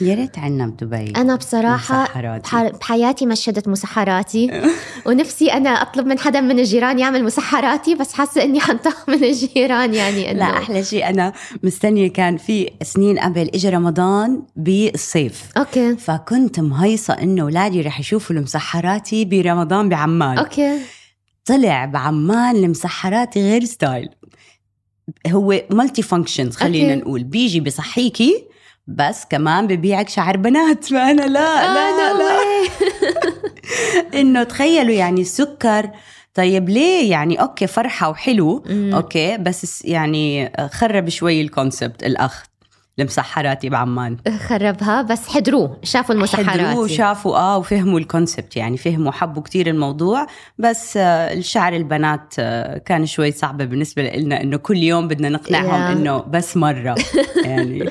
يا 0.00 0.14
ريت 0.14 0.38
عنا 0.38 0.66
بدبي 0.66 1.12
أنا 1.16 1.36
بصراحة 1.36 2.02
مسحراتي. 2.02 2.42
بح- 2.50 2.70
بحياتي 2.80 3.26
مشدت 3.26 3.68
مسحراتي. 3.68 4.50
ونفسي 5.06 5.52
أنا 5.52 5.70
أطلب 5.70 6.06
من 6.06 6.18
حدا 6.18 6.40
من 6.40 6.58
الجيران 6.58 6.98
يعمل 6.98 7.24
مسحراتي 7.24 7.94
بس 7.94 8.12
حاسة 8.12 8.42
إني 8.42 8.60
حنطق 8.60 9.08
من 9.10 9.24
الجيران 9.24 9.94
يعني 9.94 10.30
إنه 10.30 10.38
لا 10.38 10.58
أحلى 10.58 10.84
شيء. 10.84 11.08
أنا 11.08 11.32
مستنية 11.62 12.08
كان 12.12 12.36
في 12.36 12.70
سنين 12.82 13.18
قبل 13.18 13.50
اجى 13.54 13.68
رمضان 13.68 14.42
بالصيف. 14.56 15.42
okay. 15.58 15.96
فكنت 15.96 16.60
مهيصة 16.60 17.14
إنه 17.14 17.42
أولادي 17.42 17.80
رح 17.82 18.00
يشوفوا 18.00 18.36
المسحراتي 18.36 19.24
برمضان 19.24 19.88
بعمان 19.88 20.38
okay. 20.38 20.78
طلع 21.44 21.84
بعمان 21.84 22.56
المسحراتي 22.56 23.40
غير 23.42 23.64
style. 23.64 24.08
هو 25.28 25.62
multi 25.70 26.02
functions 26.02 26.56
خلينا 26.56 26.92
okay. 26.94 27.02
نقول. 27.04 27.24
بيجي 27.24 27.60
بصحيكي 27.60 28.44
بس 28.86 29.24
كمان 29.30 29.66
ببيعك 29.66 30.08
شعر 30.08 30.36
بنات. 30.36 30.84
فأنا 30.90 31.22
لا 31.22 31.28
لا 31.28 32.10
آه، 32.10 32.12
لا 32.12 32.38
way. 32.38 32.70
إنه 34.20 34.42
تخيلوا 34.42 34.94
يعني 34.94 35.20
السكر. 35.20 35.90
طيب 36.34 36.68
ليه؟ 36.68 37.10
يعني 37.10 37.40
okay 37.40 37.66
فرحة 37.66 38.08
وحلو. 38.08 38.64
okay 38.70 39.36
بس 39.38 39.84
يعني 39.84 40.52
خرب 40.72 41.08
شوي 41.08 41.40
ال 41.40 41.48
concept 41.48 42.02
الاخ 42.02 42.44
المسحراتي 42.98 43.68
بعمان. 43.68 44.16
خربها 44.48 45.02
بس 45.02 45.28
حضروه 45.28 45.78
شافوا 45.82 46.14
المسحراتي 46.14 46.46
حضروه 46.46 46.78
وشافوا 46.78 47.36
آه 47.36 47.58
وفهموا 47.58 47.98
ال 47.98 48.06
concept 48.06 48.56
يعني 48.56 48.76
فهموا 48.76 49.12
حبوا 49.12 49.42
كتير 49.42 49.66
الموضوع. 49.66 50.26
بس 50.58 50.96
آه 50.96 51.32
الشعر 51.32 51.72
البنات 51.76 52.34
آه 52.38 52.78
كان 52.78 53.06
شوي 53.06 53.32
صعبة 53.32 53.64
بالنسبة 53.64 54.02
لنا 54.02 54.42
إنه 54.42 54.56
كل 54.56 54.76
يوم 54.76 55.08
بدنا 55.08 55.28
نقنعهم. 55.28 55.96
إنه 55.96 56.18
بس 56.18 56.56
مرة. 56.56 56.94
يعني. 57.44 57.90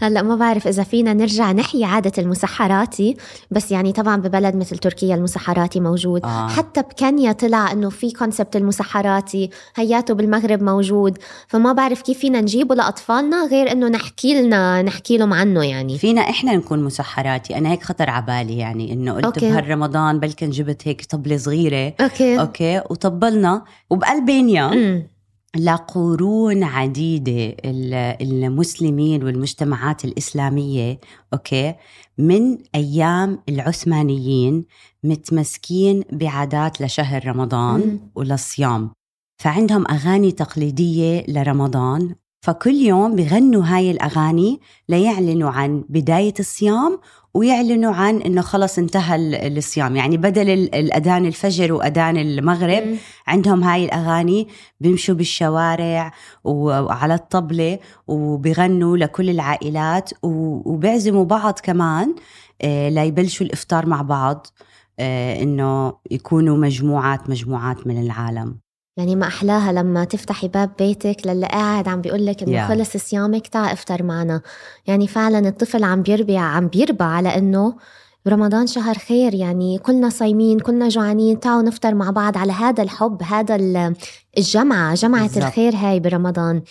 هلا 0.00 0.22
ما 0.22 0.36
بعرف 0.36 0.66
إذا 0.68 0.82
فينا 0.82 1.12
نرجع 1.12 1.52
نحيي 1.52 1.84
عادة 1.84 2.12
المسحراتي 2.18 3.16
بس 3.50 3.70
يعني 3.70 3.92
طبعا 3.92 4.16
ببلد 4.16 4.56
مثل 4.56 4.78
تركيا 4.78 5.14
المسحراتي 5.14 5.80
موجود. 5.80 6.24
آه. 6.24 6.48
حتى 6.48 6.82
بكينيا 6.82 7.32
طلع 7.32 7.72
إنه 7.72 7.90
في 7.90 8.10
concept 8.10 8.56
المسحراتي 8.56 9.50
هياته 9.76 10.14
بالمغرب 10.14 10.62
موجود. 10.62 11.18
فما 11.48 11.72
بعرف 11.72 12.02
كيف 12.02 12.18
فينا 12.18 12.40
نجيبه 12.40 12.74
لأطفالنا 12.74 13.46
غير 13.46 13.72
إنه 13.72 13.88
نحكي 13.88 14.42
لنا 14.42 14.82
نحكي 14.82 15.18
لهم 15.18 15.32
عنه 15.32 15.64
يعني. 15.64 15.98
فينا 15.98 16.20
إحنا 16.20 16.56
نكون 16.56 16.84
مسحراتي 16.84 17.58
أنا 17.58 17.70
هيك 17.70 17.82
خطر 17.82 18.10
على 18.10 18.26
بالي 18.26 18.58
يعني 18.58 18.92
إنه 18.92 19.12
قلت 19.12 19.24
okay. 19.24 19.50
بهالرمضان 19.50 20.20
بلكن 20.20 20.50
جبت 20.50 20.88
هيك 20.88 21.04
طبلة 21.04 21.36
صغيرة. 21.36 21.94
okay. 22.00 22.40
okay. 22.40 22.82
وطبلنا. 22.90 23.64
وبألبانيا. 23.90 24.72
أمم. 24.72 25.17
لقرون 25.56 26.64
عديدة 26.64 27.56
ال- 27.64 27.94
المسلمين 28.22 29.24
والمجتمعات 29.24 30.04
الإسلامية 30.04 31.00
أوكي 31.32 31.74
من 32.18 32.58
أيام 32.74 33.38
العثمانيين 33.48 34.64
متمسكين 35.04 36.04
بعادات 36.12 36.82
لشهر 36.82 37.26
رمضان 37.28 37.80
مم. 37.80 37.98
وللصيام 38.14 38.90
فعندهم 39.42 39.84
أغاني 39.90 40.32
تقليدية 40.32 41.24
لرمضان 41.28 42.14
فكل 42.40 42.74
يوم 42.74 43.16
بغنوا 43.16 43.64
هاي 43.64 43.90
الأغاني 43.90 44.60
ليعلنوا 44.88 45.50
عن 45.50 45.84
بداية 45.88 46.34
الصيام 46.40 46.98
ويعلنوا 47.34 47.94
عن 47.94 48.16
إنه 48.22 48.40
خلص 48.40 48.78
انتهى 48.78 49.16
ال- 49.16 49.58
الصيام 49.58 49.96
يعني 49.96 50.16
بدل 50.16 50.50
ال- 50.50 50.74
الأذان 50.74 51.26
الفجر 51.26 51.72
وأذان 51.72 52.16
المغرب 52.16 52.82
أمم. 52.82 52.96
عندهم 53.26 53.62
هاي 53.64 53.84
الأغاني 53.84 54.48
بيمشوا 54.80 55.14
بالشوارع 55.14 56.12
وعلى 56.44 57.14
الطبلة 57.14 57.78
وبيغنوا 58.06 58.96
لكل 58.96 59.30
العائلات 59.30 60.10
وبيعزموا 60.22 61.24
بعض 61.24 61.58
كمان 61.62 62.14
آه، 62.62 62.88
ليبلشوا 62.88 63.46
الإفطار 63.46 63.86
مع 63.86 64.02
بعض 64.02 64.46
آه، 65.00 65.42
إنه 65.42 65.92
يكونوا 66.10 66.56
مجموعات 66.56 67.30
مجموعات 67.30 67.86
من 67.86 68.02
العالم 68.02 68.58
يعني 68.98 69.16
ما 69.16 69.26
أحلاها 69.26 69.72
لما 69.72 70.04
تفتحي 70.04 70.48
باب 70.48 70.70
بيتك 70.78 71.16
للي 71.26 71.46
قاعد 71.46 71.88
عم 71.88 72.00
بيقول 72.00 72.26
لك 72.26 72.42
إنه 72.42 72.66
Yeah. 72.66 72.68
خلص 72.68 72.96
صيامك 72.96 73.46
تعا 73.46 73.72
إفطر 73.72 74.02
معنا 74.02 74.40
يعني 74.86 75.06
فعلا 75.08 75.48
الطفل 75.48 75.84
عم 75.84 76.02
بيربي 76.02 76.36
عم 76.38 76.68
بيربى 76.68 77.04
على 77.04 77.36
إنه 77.38 77.74
رمضان 78.28 78.66
شهر 78.66 78.94
خير 78.98 79.34
يعني 79.34 79.78
كلنا 79.78 80.08
صايمين 80.10 80.58
كلنا 80.60 80.88
جوعانين 80.88 81.40
تعالوا 81.40 81.62
نفطر 81.62 81.94
مع 81.94 82.10
بعض 82.10 82.38
على 82.38 82.52
هذا 82.52 82.82
الحب 82.82 83.22
هذا 83.22 83.54
ال- 83.56 83.94
الجمعة 84.38 84.94
جمعة 84.94 85.22
بالضبط. 85.22 85.44
الخير 85.44 85.76
هاي 85.76 86.00
برمضان 86.00 86.62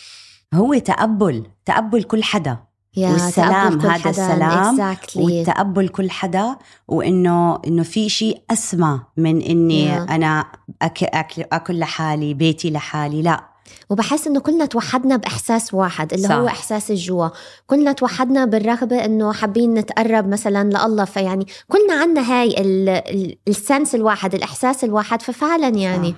هو 0.54 0.74
تقبل 0.78 1.44
تقبل 1.66 2.04
كل 2.04 2.24
حدا 2.24 2.58
يا 2.98 3.10
والسلام 3.10 3.80
هذا 3.82 3.92
حدا. 3.92 4.10
السلام 4.10 4.78
exactly. 4.96 5.18
والتقبل 5.18 5.88
كل 5.88 6.12
حدا 6.12 6.56
وإنه 6.88 7.60
إنه 7.68 7.84
في 7.84 8.10
شيء 8.10 8.42
أسمى 8.52 9.00
من 9.18 9.42
إني 9.42 9.88
Yeah. 9.88 10.12
أنا 10.12 10.46
أك 10.82 11.04
أكل, 11.04 11.44
أكل 11.52 11.80
لحالي 11.80 12.34
بيتي 12.34 12.70
لحالي 12.72 13.22
لا 13.22 13.44
وبحس 13.90 14.28
إنه 14.28 14.40
كلنا 14.40 14.66
توحدنا 14.66 15.16
بإحساس 15.16 15.74
واحد 15.74 16.14
اللي 16.14 16.28
صح. 16.28 16.36
هو 16.36 16.48
إحساس 16.48 16.92
الجوع 16.92 17.32
كلنا 17.68 17.92
توحدنا 17.92 18.46
بالرغبة 18.46 19.06
إنه 19.06 19.34
حابين 19.34 19.74
نتقرب 19.74 20.28
مثلا 20.28 20.64
لله 20.64 21.06
فيعني 21.06 21.48
كلنا 21.68 21.94
عنا 22.02 22.22
هاي 22.34 22.48
ال- 22.62 22.90
ال- 22.90 23.38
السنس 23.48 23.96
الواحد 23.96 24.36
الإحساس 24.36 24.84
الواحد 24.84 25.22
ففعلا 25.22 25.68
يعني 25.68 26.08
أم، 26.10 26.16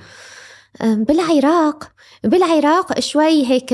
بالعراق. 0.82 1.92
بالعراق 2.24 3.00
شوي 3.00 3.46
هيك 3.48 3.74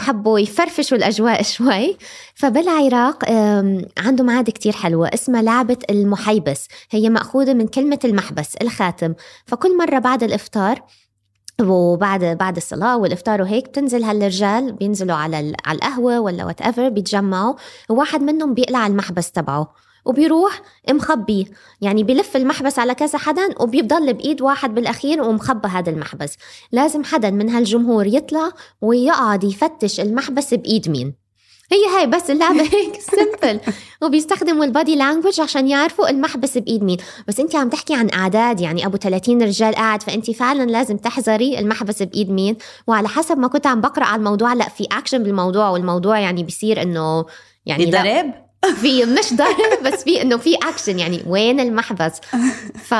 حبوا 0.00 0.38
يفرفشوا 0.38 0.96
الأجواء 0.98 1.42
شوي. 1.54 1.96
فبالعراق 2.34 3.24
عندهم 3.98 4.30
عادة 4.30 4.52
كتير 4.52 4.72
حلوة 4.72 5.10
اسمها 5.14 5.42
لعبة 5.42 5.76
المحيبس. 5.90 6.68
هي 6.90 7.10
مأخوذة 7.10 7.54
من 7.54 7.66
كلمة 7.66 7.98
المحبس 8.04 8.56
الخاتم. 8.56 9.14
فكل 9.46 9.78
مرة 9.78 9.98
بعد 9.98 10.22
الإفطار 10.22 10.82
وبعد 11.62 12.24
بعد 12.24 12.56
الصلاة 12.56 12.96
والإفطار 12.98 13.42
وهيك 13.42 13.68
بتنزل 13.68 14.04
هالرجال 14.04 14.72
بينزلوا 14.72 15.16
على 15.16 15.52
على 15.66 15.76
القهوة 15.76 16.20
ولا 16.20 16.44
وات 16.44 16.60
ايفر 16.62 16.88
بيتجمعوا. 16.88 17.54
وواحد 17.90 18.22
منهم 18.22 18.54
بيقلع 18.54 18.86
المحبس 18.86 19.30
تبعه. 19.32 19.83
وبيروح 20.04 20.62
مخبيه 20.90 21.44
يعني 21.80 22.02
بلف 22.02 22.36
المحبس 22.36 22.78
على 22.78 22.94
كذا 22.94 23.18
حدا 23.18 23.48
وبيضل 23.60 24.14
بإيد 24.14 24.42
واحد 24.42 24.74
بالأخير 24.74 25.22
ومخبى 25.22 25.68
هذا 25.68 25.90
المحبس. 25.90 26.36
لازم 26.72 27.04
حدا 27.04 27.30
من 27.30 27.50
هالجمهور 27.50 28.06
يطلع 28.06 28.50
ويقعد 28.80 29.44
يفتش 29.44 30.00
المحبس 30.00 30.54
بإيد 30.54 30.88
مين. 30.88 31.24
هي 31.72 31.96
هاي 31.96 32.06
بس 32.06 32.30
اللعبة 32.30 32.62
هيك 32.74 33.00
simple 33.00 33.60
وبيستخدموا 34.02 34.64
ال 34.64 34.70
body 34.70 34.96
language 34.96 35.40
عشان 35.40 35.68
يعرفوا 35.68 36.10
المحبس 36.10 36.58
بإيد 36.58 36.84
مين. 36.84 36.98
بس 37.28 37.40
أنت 37.40 37.56
عم 37.56 37.68
تحكي 37.68 37.94
عن 37.94 38.10
أعداد 38.14 38.60
يعني 38.60 38.86
أبو 38.86 38.96
30 38.96 39.42
رجال 39.42 39.74
قاعد 39.74 40.02
فأنت 40.02 40.30
فعلا 40.30 40.70
لازم 40.70 40.96
تحذري 40.96 41.58
المحبس 41.58 42.02
بإيد 42.02 42.30
مين. 42.30 42.56
وعلى 42.86 43.08
حسب 43.08 43.38
ما 43.38 43.48
كنت 43.48 43.66
عم 43.66 43.80
بقرأ 43.80 44.04
على 44.04 44.18
الموضوع 44.18 44.52
لأ 44.52 44.68
في 44.68 44.86
أكشن 44.92 45.22
بالموضوع 45.22 45.68
والموضوع 45.68 46.18
يعني 46.20 46.42
بيصير 46.42 46.82
إنه 46.82 47.24
يعني 47.66 47.84
لأ. 47.84 48.02
بضرب؟ 48.02 48.43
في 48.72 49.04
مش 49.04 49.34
ضرب 49.34 49.82
بس 49.84 50.04
في 50.04 50.22
إنه 50.22 50.36
في 50.36 50.54
اكشن 50.54 50.98
يعني 50.98 51.22
وين 51.26 51.60
المحبس؟ 51.60 52.20
ف 52.84 52.94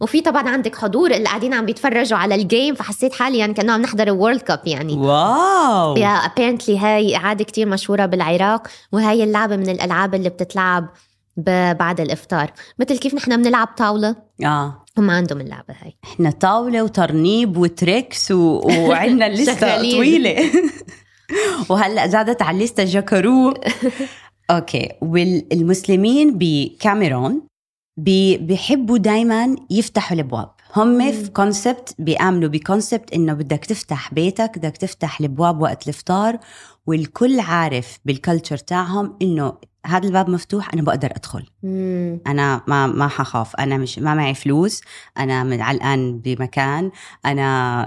وفي 0.00 0.20
طبعا 0.20 0.48
عندك 0.48 0.76
حضور 0.76 1.10
اللي 1.10 1.24
قاعدين 1.24 1.54
عم 1.54 1.66
بيتفرجوا 1.66 2.18
على 2.18 2.34
ال 2.34 2.42
game 2.42 2.74
فحسيت 2.74 3.12
حالي 3.12 3.38
يعني 3.38 3.54
كأنه 3.54 3.72
عم 3.72 3.82
نحضر 3.82 4.02
ال 4.02 4.08
World 4.08 4.40
Cup 4.40 4.60
يعني. 4.66 4.94
wow! 4.94 5.96
Yeah 5.96 6.08
apparently 6.08 6.78
هاي 6.78 7.16
عاده 7.16 7.44
كتير 7.44 7.68
مشهورة 7.68 8.06
بالعراق 8.06 8.68
وهي 8.92 9.24
اللعبة 9.24 9.56
من 9.56 9.68
الألعاب 9.68 10.14
اللي 10.14 10.28
بتتلعب 10.28 10.86
بعد 11.36 12.00
الإفطار. 12.00 12.52
مثل 12.78 12.98
كيف 12.98 13.14
نحن 13.14 13.42
بنلعب 13.42 13.68
طاولة؟ 13.76 14.16
آه. 14.44 14.84
هم 14.98 15.10
عندهم 15.10 15.40
اللعبة 15.40 15.74
هاي. 15.82 15.96
إحنا 16.04 16.30
طاولة 16.30 16.82
وترنيب 16.82 17.56
وتريكس 17.56 18.30
و... 18.30 18.60
وعندنا 18.68 19.36
شغالين. 19.54 19.96
طويلة. 19.96 20.50
وهلأ 21.68 22.06
زادت 22.06 22.42
على 22.42 22.54
ال 22.54 22.59
list 22.59 22.79
ة 22.79 22.84
جاكارو. 22.84 23.54
Okay. 24.50 24.88
والمسلمين 25.02 26.38
بكاميرون 26.38 27.42
بي 27.98 28.36
بيحبوا 28.36 28.98
دايما 28.98 29.56
يفتحوا 29.70 30.14
الأبواب. 30.14 30.50
هم 30.76 31.12
في 31.12 31.30
concept 31.30 31.94
بيآمنوا 31.98 32.48
ب 32.48 32.56
concept 32.56 33.12
إنه 33.12 33.32
بدك 33.32 33.64
تفتح 33.64 34.14
بيتك 34.14 34.58
بدك 34.58 34.76
تفتح 34.76 35.20
الأبواب 35.20 35.62
وقت 35.62 35.84
الإفطار 35.84 36.38
والكل 36.86 37.40
عارف 37.40 37.98
بال 38.04 38.16
culture 38.16 38.56
تاعهم 38.56 39.16
إنه 39.22 39.52
هذا 39.86 40.06
الباب 40.06 40.30
مفتوح 40.30 40.72
أنا 40.74 40.82
بقدر 40.82 41.10
أدخل. 41.16 41.46
مم. 41.62 42.20
أنا 42.26 42.60
ما 42.66 42.86
ما 42.86 43.08
حخاف. 43.08 43.56
أنا 43.56 43.76
مش 43.76 43.98
ما 43.98 44.14
معي 44.14 44.34
فلوس. 44.34 44.80
أنا 45.18 45.44
من 45.44 45.60
علقان 45.60 46.18
بمكان. 46.18 46.90
أنا 47.26 47.82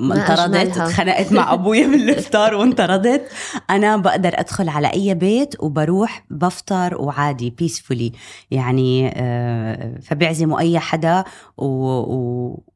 انطردت. 0.00 0.78
اتخانقت 0.78 1.32
مع 1.32 1.52
أبويا 1.52 1.86
بالافطار 1.86 2.54
وانطردت. 2.54 3.28
أنا 3.70 3.96
بقدر 3.96 4.40
أدخل 4.40 4.68
على 4.68 4.92
أي 4.92 5.14
بيت 5.14 5.54
وبروح 5.62 6.24
بفطر 6.30 6.96
وعادي 7.00 7.50
بيسفولي 7.50 8.12
يعني 8.50 9.12
آه، 9.14 9.98
فبيعزموا 10.02 10.60
أي 10.60 10.78
حدا 10.78 11.24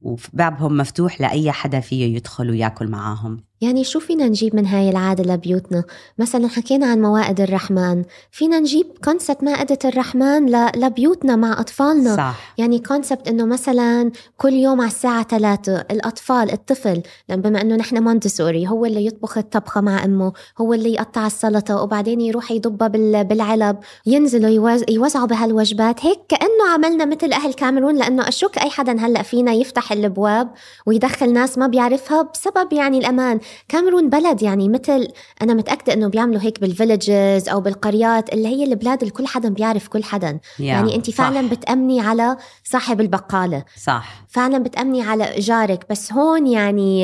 وبابهم 0.02 0.76
مفتوح 0.76 1.20
لأي 1.20 1.52
حدا 1.52 1.80
فيه 1.80 2.16
يدخل 2.16 2.50
وياكل 2.50 2.88
معاهم. 2.88 3.44
يعني 3.64 3.84
شو 3.84 4.00
فينا 4.00 4.26
نجيب 4.28 4.56
من 4.56 4.66
هاي 4.66 4.90
العادة 4.90 5.34
لبيوتنا؟ 5.34 5.84
مثلا 6.18 6.48
حكينا 6.48 6.86
عن 6.86 7.02
موائد 7.02 7.40
الرحمن. 7.40 8.04
فينا 8.30 8.60
نجيب 8.60 8.86
concept 9.04 9.44
مائدة 9.44 9.78
الرحمن. 9.84 10.50
لبيوتنا 10.76 11.36
مع 11.36 11.60
أطفالنا. 11.60 12.16
صح. 12.16 12.54
يعني 12.58 12.78
concept 12.78 13.28
إنه 13.28 13.44
مثلا 13.44 14.10
كل 14.36 14.52
يوم 14.52 14.80
على 14.80 14.90
الساعة 14.90 15.22
ثلاثة 15.22 15.76
الأطفال 15.90 16.52
الطفل 16.52 17.02
لما 17.28 17.42
بما 17.42 17.60
إنه 17.60 17.76
نحن 17.76 18.02
مونتسوري 18.02 18.68
هو 18.68 18.84
اللي 18.84 19.06
يطبخ 19.06 19.38
الطبخة 19.38 19.80
مع 19.80 20.04
أمه 20.04 20.32
هو 20.58 20.74
اللي 20.74 20.94
يقطع 20.94 21.26
السلطة 21.26 21.82
وبعدين 21.82 22.20
يروح 22.20 22.50
يضبها 22.50 22.88
بال... 22.88 23.24
بالعلب 23.24 23.76
ينزلوا 24.06 24.50
يوز... 24.50 24.84
يوزعوا 24.88 25.26
بهالوجبات. 25.26 26.06
هيك 26.06 26.18
كأنه 26.28 26.68
عملنا 26.72 27.04
مثل 27.04 27.32
أهل 27.32 27.52
كاميرون 27.54 27.96
لأنه 27.96 28.28
أشك 28.28 28.58
أي 28.58 28.70
حدا 28.70 29.00
هلأ 29.00 29.22
فينا 29.22 29.52
يفتح 29.52 29.92
الأبواب 29.92 30.50
ويدخل 30.86 31.32
ناس 31.32 31.58
ما 31.58 31.66
بيعرفها 31.66 32.22
بسبب 32.22 32.72
يعني 32.72 32.98
الأمان. 32.98 33.40
كاميرون 33.68 34.10
بلد 34.10 34.42
يعني 34.42 34.68
مثل 34.68 35.08
أنا 35.42 35.54
متأكدة 35.54 35.92
إنه 35.92 36.08
بيعملوا 36.08 36.40
هيك 36.42 36.60
بال 36.60 36.78
villages 36.78 37.48
أو 37.48 37.60
بالقريات 37.60 38.32
اللي 38.32 38.48
هي 38.48 38.64
البلاد 38.64 38.98
اللي 38.98 39.10
كل 39.10 39.26
حدا 39.26 39.48
بيعرف 39.48 39.88
كل 39.88 40.04
حدا 40.04 40.40
يعني 40.58 40.94
انت 40.96 41.10
فعلا 41.10 41.42
صح. 41.42 41.54
بتأمني 41.54 42.00
على 42.00 42.36
صاحب 42.64 43.00
البقالة 43.00 43.64
صح 43.84 44.24
فعلا 44.28 44.58
بتأمني 44.58 45.02
على 45.02 45.34
جارك 45.38 45.86
بس 45.90 46.12
هون 46.12 46.46
يعني 46.46 47.00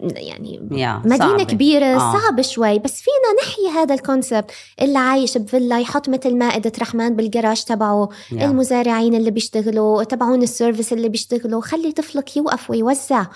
يعني 0.00 0.68
yeah 0.72 1.02
مدينة 1.04 1.18
صعبة. 1.18 1.44
كبيرة 1.44 1.86
آه. 1.86 2.12
صعب 2.12 2.40
شوي 2.40 2.78
بس 2.78 3.02
فينا 3.02 3.42
نحيي 3.42 3.82
هذا 3.82 3.94
ال 3.94 4.01
concept 4.01 4.50
اللي 4.82 4.98
عايش 4.98 5.38
بفيلا 5.38 5.80
يحط 5.80 6.08
مثل 6.08 6.36
مائدة 6.36 6.72
رحمن 6.80 7.16
بالجراج 7.16 7.64
تبعه 7.64 8.08
yeah. 8.32 8.46
المزارعين 8.46 9.14
اللي 9.14 9.30
بيشتغلوا 9.30 10.04
تبعون 10.04 10.42
ال 10.42 10.48
service 10.48 10.92
اللي 10.92 11.08
بيشتغلوا 11.08 11.60
خلي 11.60 11.92
طفلك 11.92 12.36
يوقف 12.36 12.70
ويوزع 12.70 13.26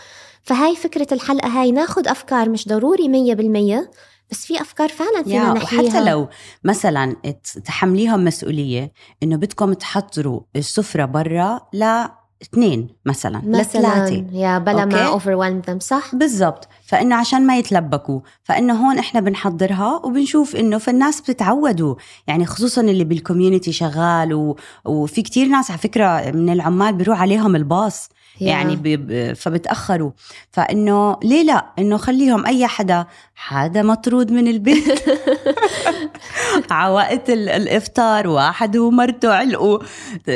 فهاي 0.43 0.77
فكرة 0.77 1.07
الحلقة 1.13 1.49
هاي 1.49 1.73
ناخد 1.73 2.09
أفكار 2.09 2.49
مش 2.49 2.69
ضروري 2.69 3.09
مية 3.09 3.35
بالمية 3.35 3.91
بس 4.31 4.47
في 4.47 4.61
أفكار 4.61 4.89
فعلا 4.89 5.23
فينا 5.23 5.49
yeah 5.49 5.53
نحييها 5.53 5.83
وحتى 5.83 6.05
لو 6.05 6.29
مثلا 6.65 7.17
تحمليهم 7.65 8.25
مسؤولية 8.25 8.93
إنه 9.23 9.37
بدكم 9.37 9.73
تحضروا 9.73 10.41
السفرة 10.57 11.05
برا 11.05 11.61
لاثنين 11.73 12.89
مثلا, 13.07 13.43
مثلا 13.45 13.63
لثلاثة 13.63 14.25
يا 14.33 14.59
بلا 14.59 14.85
ما 14.85 15.19
overwhelm 15.19 15.71
them 15.71 15.79
صح؟ 15.79 16.15
بالضبط. 16.15 16.69
فإنه 16.87 17.15
عشان 17.15 17.47
ما 17.47 17.59
يتلبكوا 17.59 18.21
فإنه 18.43 18.75
هون 18.75 18.99
إحنا 18.99 19.21
بنحضرها 19.21 20.01
وبنشوف 20.05 20.57
إنه 20.57 20.79
فالناس 20.79 21.21
بتتعودوا. 21.21 21.95
يعني 22.27 22.47
خصوصا 22.47 22.81
اللي 22.81 23.05
بالكوميونتي 23.05 23.73
شغال 23.73 24.35
و... 24.35 24.57
وفي 24.85 25.23
كتير 25.23 25.47
ناس 25.47 25.71
على 25.71 25.79
فكرة 25.79 26.31
من 26.31 26.51
العمال 26.51 26.95
بيروح 26.95 27.21
عليهم 27.21 27.57
الباص. 27.57 28.09
يعني 28.41 29.35
فبتأخروا. 29.35 30.11
فإنه 30.51 31.17
ليه 31.25 31.43
لا؟ 31.43 31.67
إنه 31.79 31.97
خليهم 31.97 32.47
أي 32.47 32.67
حدا. 32.67 33.07
حدا 33.35 33.83
مطرود 33.83 34.33
من 34.33 34.49
البيت. 34.49 35.11
على 36.71 36.93
وقت 36.93 37.31
الإفطار 37.31 38.29
واحد 38.29 38.77
ومرته 38.77 39.35
علقوا. 39.35 39.79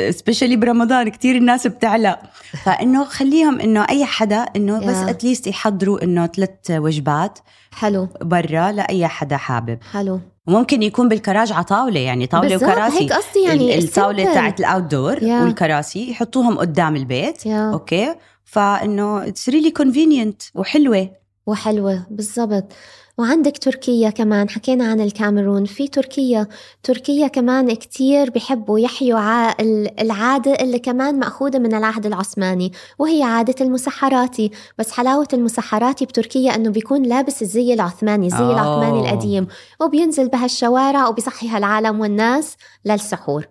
Specially 0.09 0.55
برمضان 0.55 1.09
كتير 1.09 1.35
الناس 1.35 1.67
بتعلق. 1.67 2.19
فإنه 2.63 3.03
خليهم 3.03 3.59
إنه 3.59 3.85
أي 3.89 4.05
حدا 4.05 4.45
إنه 4.55 4.79
بس. 4.79 5.09
At 5.09 5.20
least 5.20 5.47
يحضروا 5.47 6.03
إنه 6.03 6.27
ثلاث 6.27 6.71
وجبات 6.71 7.39
حلو. 7.71 8.07
برا 8.21 8.71
لأي 8.71 9.07
حدا 9.07 9.37
حابب. 9.37 9.79
حلو. 9.93 10.19
وممكن 10.47 10.83
يكون 10.83 11.09
بالكراج 11.09 11.51
على 11.51 11.63
طاولة 11.63 11.99
يعني 11.99 12.27
طاولة 12.27 12.55
وكراسي 12.55 12.99
هيك 12.99 13.13
قصدي 13.13 13.43
يعني 13.47 13.77
ال- 13.77 13.83
الطاوله. 13.83 14.33
تاعت 14.33 14.59
ال 14.59 14.83
outdoor 14.83 15.23
yeah. 15.23 15.43
والكراسي 15.43 16.11
يحطوهم 16.11 16.57
قدام 16.57 16.95
البيت 16.95 17.45
yeah. 17.45 17.71
Okay 17.73 18.15
فإنه 18.43 19.27
it's 19.27 19.49
really 19.49 19.71
convenient 19.71 20.41
وحلوة 20.55 21.09
وحلوة 21.47 22.05
بالضبط 22.09 22.73
وعندك 23.17 23.57
تركيا 23.57 24.09
كمان. 24.09 24.49
حكينا 24.49 24.85
عن 24.85 25.01
الكاميرون. 25.01 25.65
في 25.65 25.87
تركيا. 25.87 26.47
تركيا 26.83 27.27
كمان 27.27 27.75
كتير 27.75 28.29
بيحبوا 28.29 28.79
يحيوا 28.79 29.61
العادة 30.01 30.53
اللي 30.53 30.79
كمان 30.79 31.19
مأخوذة 31.19 31.59
من 31.59 31.73
العهد 31.73 32.05
العثماني 32.05 32.71
وهي 32.99 33.23
عادة 33.23 33.65
المسحراتي. 33.65 34.51
بس 34.79 34.91
حلاوة 34.91 35.27
المسحراتي 35.33 36.05
بتركيا 36.05 36.55
أنه 36.55 36.69
بيكون 36.69 37.03
لابس 37.03 37.41
الزي 37.41 37.73
العثماني 37.73 38.27
الزي 38.27 38.37
Oh. 38.37 38.53
العثماني 38.53 38.99
القديم. 39.09 39.47
وبينزل 39.81 40.27
بهالشوارع 40.27 41.07
وبيصحي 41.07 41.47
هالعالم 41.47 41.99
والناس 41.99 42.57
للسحور. 42.85 43.47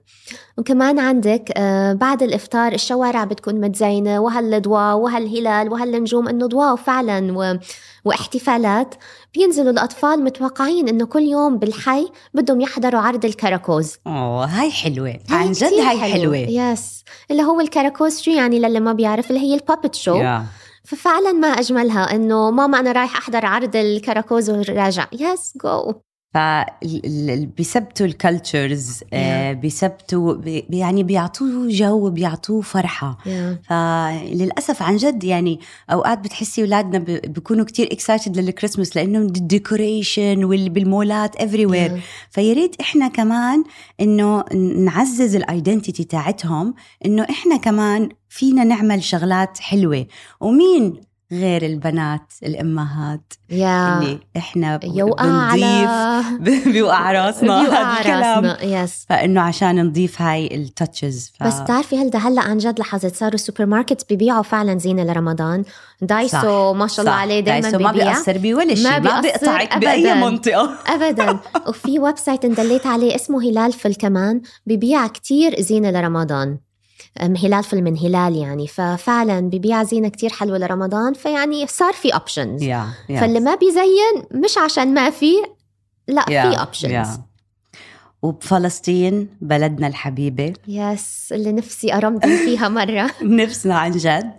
وكمان 0.59 0.99
عندك 0.99 1.53
آه، 1.57 1.93
بعد 1.93 2.23
الإفطار 2.23 2.73
الشوارع 2.73 3.25
بتكون 3.25 3.61
متزينة 3.61 4.21
وهالضواء 4.21 4.97
وهالهلال 4.97 5.73
وهالنجوم 5.73 6.29
إنه 6.29 6.47
ضواء 6.47 6.77
فعلا 6.77 7.39
و... 7.39 7.59
واحتفالات 8.05 8.95
بينزلوا 9.35 9.71
الأطفال 9.73 10.25
متوقعين 10.25 10.89
إنه 10.89 11.07
كل 11.07 11.23
يوم 11.23 11.59
بالحي 11.59 12.09
بدهم 12.35 12.61
يحضروا 12.61 13.01
عرض 13.01 13.25
الكراكوز. 13.25 13.97
Oh 14.07 14.45
هاي 14.45 14.71
حلوة. 14.71 15.09
هاي 15.09 15.19
عن 15.31 15.53
جد 15.53 15.73
هاي 15.73 15.99
حلو. 15.99 16.13
حلوة. 16.13 16.37
Yes 16.37 17.05
اللي 17.31 17.43
هو 17.43 17.61
الكراكوز 17.61 18.21
شو 18.21 18.31
يعني 18.31 18.59
للي 18.59 18.81
ما 18.81 18.93
بيعرف؟ 18.93 19.31
اللي 19.31 19.41
هي 19.41 19.55
ال 19.55 19.60
puppet 19.60 19.95
show 19.95 20.15
yeah. 20.15 20.47
ففعلا 20.85 21.33
ما 21.33 21.49
أجملها 21.49 22.15
إنه 22.15 22.51
ماما 22.51 22.81
أنا 22.81 22.93
رايح 22.93 23.17
أحضر 23.17 23.47
عرض 23.47 23.77
الكراكوز 23.77 24.51
وراجع. 24.51 25.07
Yes 25.13 25.53
جو 25.65 25.95
فبيثبتوا 26.35 28.07
ال 28.07 28.17
cultures 28.17 29.01
بيثبتوا 29.53 30.35
بي- 30.35 30.65
يعني 30.71 31.03
بيعطوه 31.03 31.69
جو 31.69 32.11
بيعطوه 32.11 32.61
فرحة. 32.61 33.19
فللاسف 33.69 34.83
عن 34.83 34.97
جد 34.97 35.25
يعني 35.25 35.61
أوقات 35.93 36.19
بتحسي 36.19 36.61
أولادنا 36.63 36.99
بيكونوا 37.29 37.65
كتير 37.65 37.89
excited 37.93 38.37
لل 38.39 38.49
Christmas 38.49 38.97
لأنه 38.97 39.19
ال 39.19 39.30
decoration 39.30 40.45
واللي 40.45 40.71
بالمولات 40.71 41.37
everywhere 41.37 42.01
فيا 42.31 42.53
ريت 42.55 42.81
إحنا 42.81 43.09
كمان 43.09 43.65
إنه 44.01 44.45
نعزز 44.85 45.37
ال 45.37 45.44
identity 45.44 46.05
تاعتهم 46.05 46.75
إنه 47.07 47.27
إحنا 47.31 47.57
كمان 47.57 48.09
فينا 48.29 48.65
نعمل 48.65 49.03
شغلات 49.03 49.59
حلوة. 49.59 50.07
ومين 50.41 51.01
غير 51.33 51.67
البنات 51.67 52.33
الأمهات. 52.43 53.33
Yeah 53.51 53.99
اللي 53.99 54.19
إحنا 54.37 54.81
يوقع 54.85 55.25
بنضيف 55.25 55.89
على 55.91 56.73
بيوقع 56.73 57.13
راسنا 57.13 57.63
بيوقع 57.63 57.93
هذا 57.93 57.99
الكلام. 58.01 58.45
راسنا 58.45 58.83
yes 58.83 59.07
فإنه 59.09 59.41
عشان 59.41 59.85
نضيف 59.85 60.23
هاي 60.23 60.55
ال 60.55 60.64
touches 60.64 61.33
ف... 61.41 61.45
بس 61.45 61.61
بتعرفي 61.61 61.97
هلدا 61.97 62.19
هلأ 62.19 62.43
عن 62.43 62.59
جد 62.59 62.79
لاحظت 62.79 63.17
صاروا 63.17 63.35
السوبر 63.35 63.67
ماركت 63.67 64.09
بيبيعوا 64.09 64.43
فعلا 64.43 64.79
زينة 64.79 65.05
لرمضان. 65.05 65.65
دايسو 66.01 66.73
ما 66.73 66.87
شاء 66.87 67.01
الله 67.01 67.17
عليه 67.17 67.41
دائما 67.41 67.61
دايسو 67.61 67.79
ما 67.79 67.93
بيأثر 67.93 68.39
بولا 68.39 68.65
ما 68.65 68.75
شيء 68.75 69.01
ما, 69.01 69.21
بيأثر 69.21 69.59
بيقطعك. 69.59 69.79
بأي 69.79 70.15
منطقة. 70.15 70.75
ابدا. 70.95 71.39
وفي 71.69 71.99
website 71.99 72.45
اندليت 72.45 72.87
عليه 72.87 73.15
اسمه 73.15 73.43
Hilalful 73.43 73.95
كمان 73.95 74.41
ببيع 74.67 75.07
كتير 75.07 75.61
زينة 75.61 75.91
لرمضان. 75.91 76.59
أم 77.21 77.37
Hilalful 77.37 77.83
من 77.83 77.99
هلال 77.99 78.37
يعني. 78.37 78.67
ففعلا 78.67 79.41
ببيع 79.41 79.83
زينه 79.83 80.09
كتير 80.09 80.31
حلوة 80.31 80.59
لرمضان. 80.59 81.15
فيعني 81.15 81.67
صار 81.67 81.93
في 81.93 82.15
options 82.15 82.63
yeah 82.63 82.87
yeah. 83.09 83.21
فاللي 83.21 83.41
ما 83.41 83.55
بيزين 83.55 84.43
مش 84.45 84.59
عشان 84.59 84.95
ما 84.95 85.11
في 85.11 85.33
لا 86.09 86.25
yeah. 86.31 86.51
في 86.51 86.61
options 86.61 86.93
yeah. 86.93 87.23
وبفلسطين 88.23 89.29
بلدنا 89.41 89.87
الحبيبة. 89.87 90.53
يس 90.69 91.29
اللي 91.33 91.53
نفسي 91.53 91.95
أرمضي 91.95 92.37
فيها 92.37 92.69
مرة. 92.79 93.11
نفسنا 93.23 93.79
عن 93.79 93.91
جد. 93.91 94.33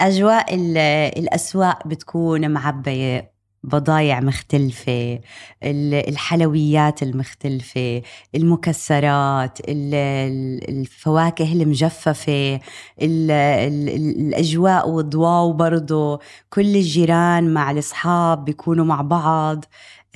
أجواء 0.00 0.54
ال- 0.54 0.78
الأسواق 1.18 1.86
بتكون 1.88 2.50
معبية. 2.50 3.37
بضايع 3.68 4.20
مختلفة 4.20 5.18
ال- 5.62 6.08
الحلويات 6.08 7.02
المختلفة 7.02 8.02
المكسرات 8.34 9.58
ال- 9.60 9.94
ال- 9.94 10.78
الفواكه 10.80 11.52
المجففة 11.52 12.54
ال- 13.02 13.30
ال- 13.30 13.88
ال- 13.88 14.20
الأجواء 14.28 14.88
والضواو 14.90 15.52
برضو. 15.52 16.20
كل 16.50 16.76
الجيران 16.76 17.54
مع 17.54 17.70
الأصحاب 17.70 18.44
بيكونوا 18.44 18.84
مع 18.84 19.00
بعض 19.02 19.64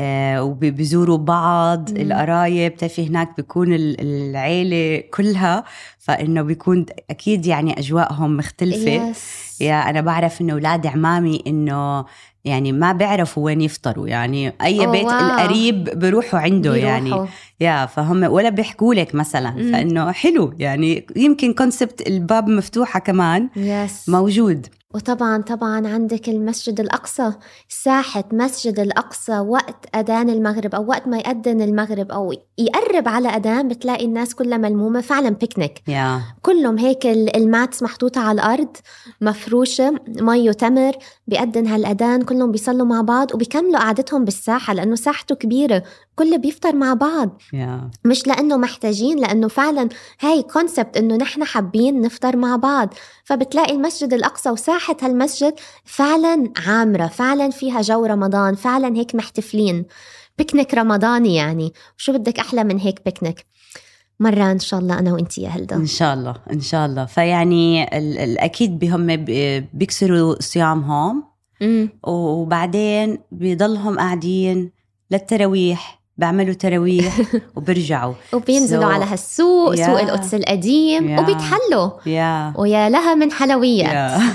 آه، 0.00 0.42
وبيزوروا 0.42 1.18
بعض. 1.18 1.90
مم. 1.90 1.96
القرايب 1.96 2.72
بتعرفي 2.72 3.06
هناك 3.08 3.36
بيكون 3.36 3.72
ال- 3.74 4.00
العيلة 4.00 5.02
كلها 5.14 5.64
فإنه 5.98 6.42
بيكون 6.42 6.86
أكيد 7.10 7.46
يعني 7.46 7.78
أجواءهم 7.78 8.36
مختلفة. 8.36 8.90
Yes 9.10 9.42
yeah 9.60 9.90
أنا 9.90 10.00
بعرف 10.00 10.40
إنه 10.40 10.52
أولاد 10.52 10.86
عمامي 10.86 11.42
إنه 11.46 12.04
يعني 12.44 12.72
ما 12.72 12.92
بيعرفوا 12.92 13.44
وين 13.44 13.60
يفطروا. 13.60 14.08
يعني 14.08 14.52
أي 14.62 14.86
بيت 14.86 15.04
wow. 15.04 15.20
القريب 15.20 15.84
بيروحوا 15.84 16.40
عنده 16.40 16.76
يعني. 16.76 17.04
بيروحوا. 17.04 17.26
Yeah 17.60 17.86
فهم 17.86 18.22
ولا 18.22 18.48
بيحكوا 18.48 18.94
لك 18.94 19.14
مثلا. 19.14 19.50
مم. 19.50 19.72
فإنه 19.72 20.12
حلو 20.12 20.54
يعني. 20.58 21.06
يمكن 21.16 21.52
concept 21.52 22.08
الباب 22.08 22.48
مفتوحة 22.48 23.00
كمان. 23.00 23.48
Yes 23.56 24.08
موجود. 24.08 24.66
وطبعا 24.94 25.42
طبعا 25.42 25.88
عندك 25.88 26.28
المسجد 26.28 26.80
الأقصى 26.80 27.32
ساحة 27.68 28.24
مسجد 28.32 28.80
الأقصى 28.80 29.38
وقت 29.38 29.96
أذان 29.96 30.30
المغرب 30.30 30.74
أو 30.74 30.86
وقت 30.88 31.08
ما 31.08 31.18
يأذن 31.18 31.62
المغرب 31.62 32.12
أو 32.12 32.32
يقرب 32.58 33.08
على 33.08 33.28
أذان 33.28 33.68
بتلاقي 33.68 34.04
الناس 34.04 34.34
كلها 34.34 34.58
ملمومة 34.58 35.00
فعلا 35.00 35.30
picnic. 35.30 35.82
Yeah. 35.88 36.20
كلهم 36.42 36.78
هيك 36.78 37.06
ال- 37.06 37.36
ال 37.36 37.45
mats 37.45 37.82
محطوطة 37.82 38.20
على 38.20 38.34
الأرض 38.42 38.76
مفروشة 39.20 39.94
مي 40.08 40.48
وتمر 40.50 40.92
بيأذن 41.26 41.66
هالأذان 41.66 42.22
كلهم 42.22 42.50
بيصلوا 42.52 42.86
مع 42.86 43.00
بعض 43.00 43.34
وبيكملوا 43.34 43.78
قعدتهم 43.78 44.24
بالساحة 44.24 44.74
لأنه 44.74 44.94
ساحته 44.94 45.34
كبيرة. 45.34 45.82
كله 46.16 46.36
بيفطر 46.36 46.76
مع 46.76 46.94
بعض. 46.94 47.42
yeah 47.52 47.90
مش 48.04 48.26
لأنه 48.26 48.56
محتاجين 48.56 49.18
لأنه 49.18 49.48
فعلا 49.48 49.88
هاي 50.20 50.42
concept 50.42 50.96
إنه 50.96 51.16
نحن 51.16 51.44
حابين 51.44 52.00
نفطر 52.00 52.36
مع 52.36 52.56
بعض. 52.56 52.94
فبتلاقي 53.24 53.72
المسجد 53.74 54.12
الأقصى 54.14 54.50
وساحة 54.50 54.96
هالمسجد 55.02 55.54
فعلا 55.84 56.52
عامرة 56.66 57.06
فعلا 57.06 57.50
فيها 57.50 57.80
جو 57.80 58.04
رمضان 58.04 58.54
فعلا 58.54 58.96
هيك 58.96 59.14
محتفلين. 59.14 59.84
بيكنيك 60.38 60.74
رمضاني 60.74 61.34
يعني. 61.34 61.72
شو 61.96 62.12
بدك 62.12 62.38
أحلى 62.38 62.64
من 62.64 62.78
هيك 62.78 63.04
بيكنيك؟ 63.04 63.46
مرة 64.20 64.50
إن 64.52 64.58
شاء 64.58 64.80
الله 64.80 64.98
أنا 64.98 65.12
وإنتي 65.12 65.40
يا 65.42 65.48
هلدا 65.48 65.76
إن 65.76 65.86
شاء 65.86 66.14
الله 66.14 66.34
إن 66.52 66.60
شاء 66.60 66.86
الله. 66.86 67.04
فيعني 67.04 67.98
ال- 67.98 68.18
ال- 68.18 68.38
أكيد 68.38 68.78
بهم 68.78 69.06
ب- 69.16 69.64
بيكسروا 69.74 70.42
صيامهم. 70.42 71.24
وبعدين 72.02 73.18
بيضلهم 73.32 73.98
قاعدين 73.98 74.70
للتراويح. 75.10 76.01
بيعملوا 76.22 76.54
تراويح 76.54 77.20
وبرجعوا. 77.56 78.14
وبينزلوا 78.32 78.82
So- 78.82 78.94
على 78.94 79.04
هالسوق 79.04 79.74
Yeah. 79.76 79.86
سوق 79.86 80.00
القدس 80.00 80.34
القديم 80.34 81.16
Yeah. 81.16 81.20
وبيتحلوا. 81.20 81.90
يا 82.06 82.52
ويا 82.56 82.88
لها 82.88 83.14
من 83.14 83.32
حلويات. 83.32 83.92
يا 83.92 84.20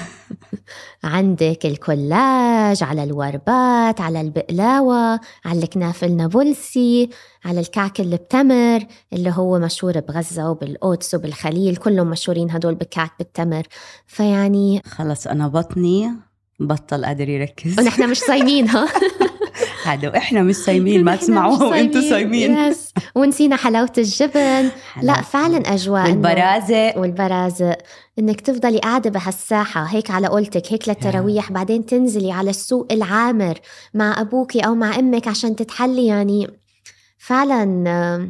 عندك 1.03 1.65
الكلاج 1.65 2.83
على 2.83 3.03
الوربات 3.03 4.01
على 4.01 4.21
البقلاوة 4.21 5.19
على 5.45 5.59
الكنافة 5.63 6.07
النابلسي 6.07 7.09
على 7.45 7.59
الكعك 7.59 7.99
اللي 7.99 8.15
بتمر 8.17 8.79
اللي 9.13 9.33
هو 9.35 9.59
مشهور 9.59 9.99
بغزة 9.99 10.49
وبالقدس 10.49 11.15
وبالخليل. 11.15 11.75
كلهم 11.75 12.07
مشهورين 12.09 12.51
هدول 12.51 12.75
بالكعك 12.75 13.11
بالتمر 13.19 13.63
فيعني 14.07 14.81
خلص 14.85 15.27
أنا 15.27 15.47
بطني 15.47 16.11
بطل 16.59 17.05
قادر 17.05 17.29
يركز. 17.29 17.79
ونحن 17.79 18.09
مش 18.09 18.17
صايمين 18.19 18.69
ها؟ 18.69 18.87
هذا 19.85 20.09
وإحنا 20.09 20.41
مش 20.43 20.55
صايمين 20.55 21.03
ما 21.03 21.15
تسمعوها 21.15 21.65
وأنتم 21.65 22.01
صايمين 22.09 22.57
يس 22.57 22.93
ونسينا 23.15 23.55
حلاوة 23.55 23.91
الجبن. 23.97 24.69
لا 25.01 25.21
فعلا 25.21 25.57
أجواء 25.73 26.05
إنه- 26.05 26.07
والبرازق. 26.09 26.93
والبرازق. 26.97 27.77
إنك 28.19 28.41
تفضلي 28.41 28.77
قاعدة 28.79 29.09
بهالساحة 29.09 29.83
هيك 29.83 30.11
على 30.11 30.27
قولتك 30.27 30.73
هيك 30.73 30.89
للتراويح. 30.89 31.51
بعدين 31.51 31.85
تنزلي 31.85 32.31
على 32.31 32.49
السوق 32.49 32.87
العامر 32.91 33.59
مع 33.93 34.21
أبوكي 34.21 34.59
أو 34.59 34.75
مع 34.75 34.99
أمك 34.99 35.27
عشان 35.27 35.55
تتحلي. 35.55 36.05
يعني 36.05 36.47
فعلا 37.17 38.27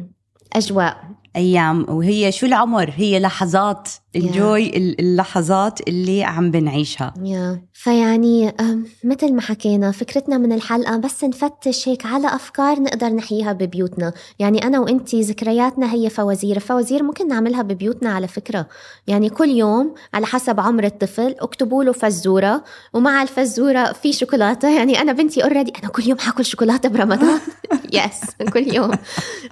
أجواء. 0.52 1.00
أيام. 1.38 1.86
وهي 1.88 2.32
شو 2.32 2.46
العمر؟ 2.46 2.92
هي 2.96 3.20
لحظات. 3.20 3.88
انجوي 4.16 4.76
اللحظات 4.76 5.88
اللي 5.88 6.24
عم 6.24 6.50
بنعيشها. 6.50 7.14
يا. 7.24 7.62
فيعني 7.72 8.54
مثل 9.04 9.32
ما 9.32 9.40
حكينا 9.40 9.90
فكرتنا 9.92 10.38
من 10.38 10.52
الحلقة 10.52 10.96
بس 10.96 11.24
نفتش 11.24 11.88
هيك 11.88 12.06
على 12.06 12.26
أفكار 12.26 12.80
نقدر 12.80 13.08
نحييها 13.08 13.52
ببيوتنا. 13.52 14.12
يعني 14.38 14.66
أنا 14.66 14.80
وإنتي 14.80 15.20
ذكرياتنا 15.20 15.92
هي 15.92 16.10
فوازير. 16.10 16.58
فوازير 16.58 17.02
ممكن 17.02 17.28
نعملها 17.28 17.62
ببيوتنا 17.62 18.10
على 18.10 18.28
فكرة. 18.28 18.66
يعني 19.06 19.30
كل 19.30 19.48
يوم 19.48 19.94
على 20.14 20.26
حسب 20.26 20.60
عمر 20.60 20.84
الطفل 20.84 21.34
اكتبوا 21.40 21.84
له 21.84 21.92
فزورة. 21.92 22.64
ومع 22.94 23.22
الفزورة 23.22 23.92
في 23.92 24.12
شوكولاتة. 24.12 24.76
يعني 24.76 25.00
أنا 25.00 25.12
بنتي 25.12 25.44
already 25.44 25.72
أنا 25.82 25.92
كل 25.92 26.08
يوم 26.08 26.18
حاكل 26.18 26.44
شوكولاتة 26.44 26.88
برمضان. 26.88 27.40
yes 27.92 28.50
كل 28.52 28.74
يوم. 28.74 28.90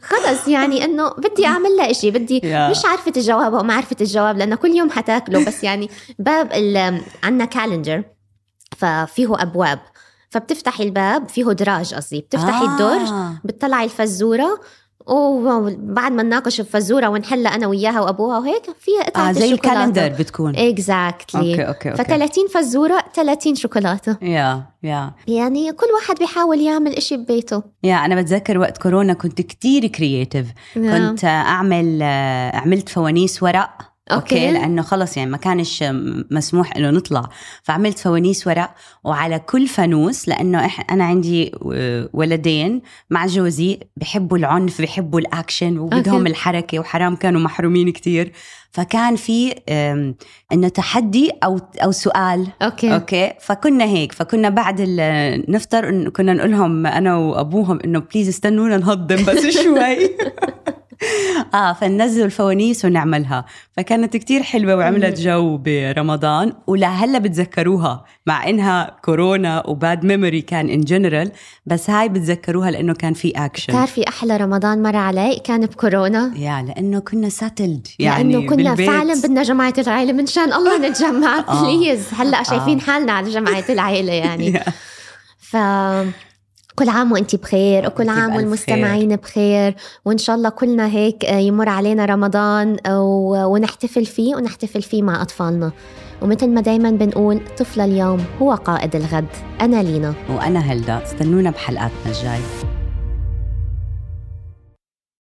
خلص 0.02 0.48
يعني 0.48 0.84
إنه 0.84 1.10
بدي 1.10 1.46
أعمل 1.46 1.75
لها 1.76 1.90
إشي 1.90 2.10
بدي 2.10 2.40
yeah. 2.44 2.70
مش 2.70 2.84
عارفة 2.84 3.12
الجواب 3.16 3.54
أو 3.54 3.62
ما 3.62 3.74
عرفت 3.74 4.02
الجواب 4.02 4.38
لأنه 4.38 4.56
كل 4.56 4.70
يوم 4.70 4.90
حتاكله 4.90 5.44
بس 5.44 5.64
يعني 5.64 5.90
باب 6.18 6.52
عنا 7.24 7.44
calendar 7.44 8.04
ففيه 8.76 9.42
أبواب 9.42 9.78
فبتفتحي 10.30 10.84
الباب 10.84 11.28
فيه 11.28 11.44
دراج 11.44 11.94
قصدي 11.94 12.20
بتفتحي 12.20 12.64
آه. 12.64 12.72
الدرج 12.72 13.08
بتطلعي 13.44 13.84
الفزورة 13.84 14.60
وبعد 15.06 16.12
ما 16.12 16.22
نناقش 16.22 16.60
الفزورة 16.60 17.08
ونحلها 17.08 17.54
أنا 17.54 17.66
وياها 17.66 18.00
وأبوها 18.00 18.38
وهيك 18.38 18.62
فيها 18.80 19.02
قطعة 19.02 19.28
آه 19.28 19.32
زي 19.32 19.52
ال 19.52 19.59
calendar 19.59 20.08
بتكون. 20.08 20.56
exactly 20.56 21.50
okay 21.50 21.62
okay 21.68 21.90
ف 21.96 22.00
okay. 22.00 22.18
30 22.18 22.48
فزورة 22.48 23.04
30 23.14 23.54
شوكولاتة. 23.54 24.16
yeah 24.22 24.62
yeah. 24.82 25.12
يعني 25.28 25.72
كل 25.72 25.86
واحد 26.00 26.18
بيحاول 26.18 26.60
يعمل 26.60 26.92
إشي 26.92 27.16
ببيته. 27.16 27.62
yeah 27.82 27.94
أنا 27.96 28.20
بتذكر 28.22 28.58
وقت 28.58 28.78
كورونا 28.78 29.12
كنت 29.12 29.40
كتير 29.40 29.86
creative 29.86 30.46
نعم. 30.76 31.08
كنت 31.08 31.24
أعمل 31.24 31.98
آه، 32.02 32.56
عملت 32.56 32.88
فوانيس 32.88 33.42
ورق. 33.42 33.95
okay. 34.12 34.34
okay؟ 34.34 34.52
لأنه 34.52 34.82
خلص 34.82 35.16
يعني 35.16 35.30
ما 35.30 35.36
كانش 35.36 35.84
مسموح 36.30 36.76
إنه 36.76 36.90
نطلع. 36.90 37.28
فعملت 37.62 37.98
فوانيس 37.98 38.46
ورق 38.46 38.70
وعلى 39.04 39.38
كل 39.38 39.66
فانوس 39.66 40.28
لأنه 40.28 40.66
إح 40.66 40.92
أنا 40.92 41.04
عندي 41.04 41.52
ولدين 42.12 42.82
مع 43.10 43.26
جوزي 43.26 43.80
بحبوا 43.96 44.38
العنف 44.38 44.82
بحبوا 44.82 45.20
الأكشن 45.20 45.78
وبدهم 45.78 46.18
okay. 46.18 46.30
الحركة 46.30 46.78
وحرام 46.78 47.16
كانوا 47.16 47.40
محرومين 47.40 47.90
كتير. 47.90 48.32
فكان 48.70 49.16
في 49.16 49.54
إنه 50.52 50.68
تحدي 50.68 51.30
أو 51.44 51.60
أو 51.84 51.92
سؤال. 51.92 52.46
okay, 52.62 52.94
okay؟ 52.94 53.32
فكنا 53.40 53.84
هيك. 53.84 54.12
فكنا 54.12 54.48
بعد 54.48 54.80
نفطر 55.48 56.08
كنا 56.08 56.32
نقول 56.32 56.50
لهم 56.50 56.86
أنا 56.86 57.16
وأبوهم 57.16 57.78
إنه 57.84 57.98
please 57.98 58.28
استنونا 58.28 58.76
نهضم 58.76 59.24
بس 59.24 59.46
شوي. 59.46 59.98
آه 61.56 61.72
فننزل 61.72 62.24
الفوانيس 62.24 62.84
ونعملها. 62.84 63.44
فكانت 63.76 64.16
كتير 64.16 64.42
حلوة 64.42 64.76
وعملت 64.76 65.20
جو 65.20 65.56
برمضان. 65.56 66.52
ولهلا 66.66 67.18
بتذكروها 67.18 68.04
مع 68.26 68.48
إنها 68.48 68.96
كورونا 69.04 69.66
و 69.66 69.76
bad 69.76 70.04
memory 70.04 70.40
كان 70.40 70.68
in 70.68 70.80
general 70.80 71.30
بس 71.66 71.90
هاي 71.90 72.08
بتذكروها 72.08 72.70
لأنه 72.70 72.94
كان 72.94 73.12
في 73.14 73.30
اكشن 73.36 73.72
بتعرفي 73.72 74.08
أحلى 74.08 74.36
رمضان 74.36 74.82
مر 74.82 74.96
علي؟ 74.96 75.40
كان 75.44 75.66
بكورونا. 75.66 76.32
yeah 76.36 76.62
لأنه 76.62 76.98
كنا 76.98 77.28
settled 77.28 77.86
يعني 77.98 78.32
لأنه 78.32 78.48
كنا 78.48 78.74
بالبيت. 78.74 78.90
فعلا 78.90 79.14
بدنا 79.14 79.42
جمعة 79.42 79.74
العائله 79.78 80.12
من 80.12 80.26
شان 80.26 80.52
الله 80.52 80.88
نتجمع 80.88 81.38
آه. 81.48 81.62
please 81.62 82.08
هلأ 82.18 82.42
شايفين 82.42 82.78
آه. 82.80 82.82
حالنا 82.82 83.12
على 83.12 83.30
جمعة 83.30 83.64
العائله 83.68 84.12
يعني. 84.12 84.60
ف 85.50 85.56
كل 86.76 86.88
عام 86.88 87.12
وانت 87.12 87.36
بخير 87.36 87.86
وكل 87.86 88.08
عام 88.08 88.36
والمستمعين 88.36 89.16
بخير 89.16 89.74
وإن 90.04 90.18
شاء 90.18 90.36
الله 90.36 90.48
كلنا 90.48 90.86
هيك 90.86 91.24
آه، 91.24 91.38
يمر 91.38 91.68
علينا 91.68 92.04
رمضان 92.04 92.76
آه، 92.86 93.46
ونحتفل 93.46 94.06
فيه 94.06 94.36
ونحتفل 94.36 94.82
فيه 94.82 95.02
مع 95.02 95.22
أطفالنا. 95.22 95.72
ومثل 96.22 96.48
ما 96.48 96.60
دايما 96.60 96.90
بنقول 96.90 97.40
طفل 97.58 97.80
اليوم 97.80 98.24
هو 98.42 98.54
قائد 98.54 98.96
الغد. 98.96 99.26
أنا 99.60 99.82
لينا. 99.82 100.14
وأنا 100.30 100.58
هلدا 100.60 101.02
استنونا 101.02 101.50
بحلقاتنا 101.50 102.06
الجاي 102.06 102.40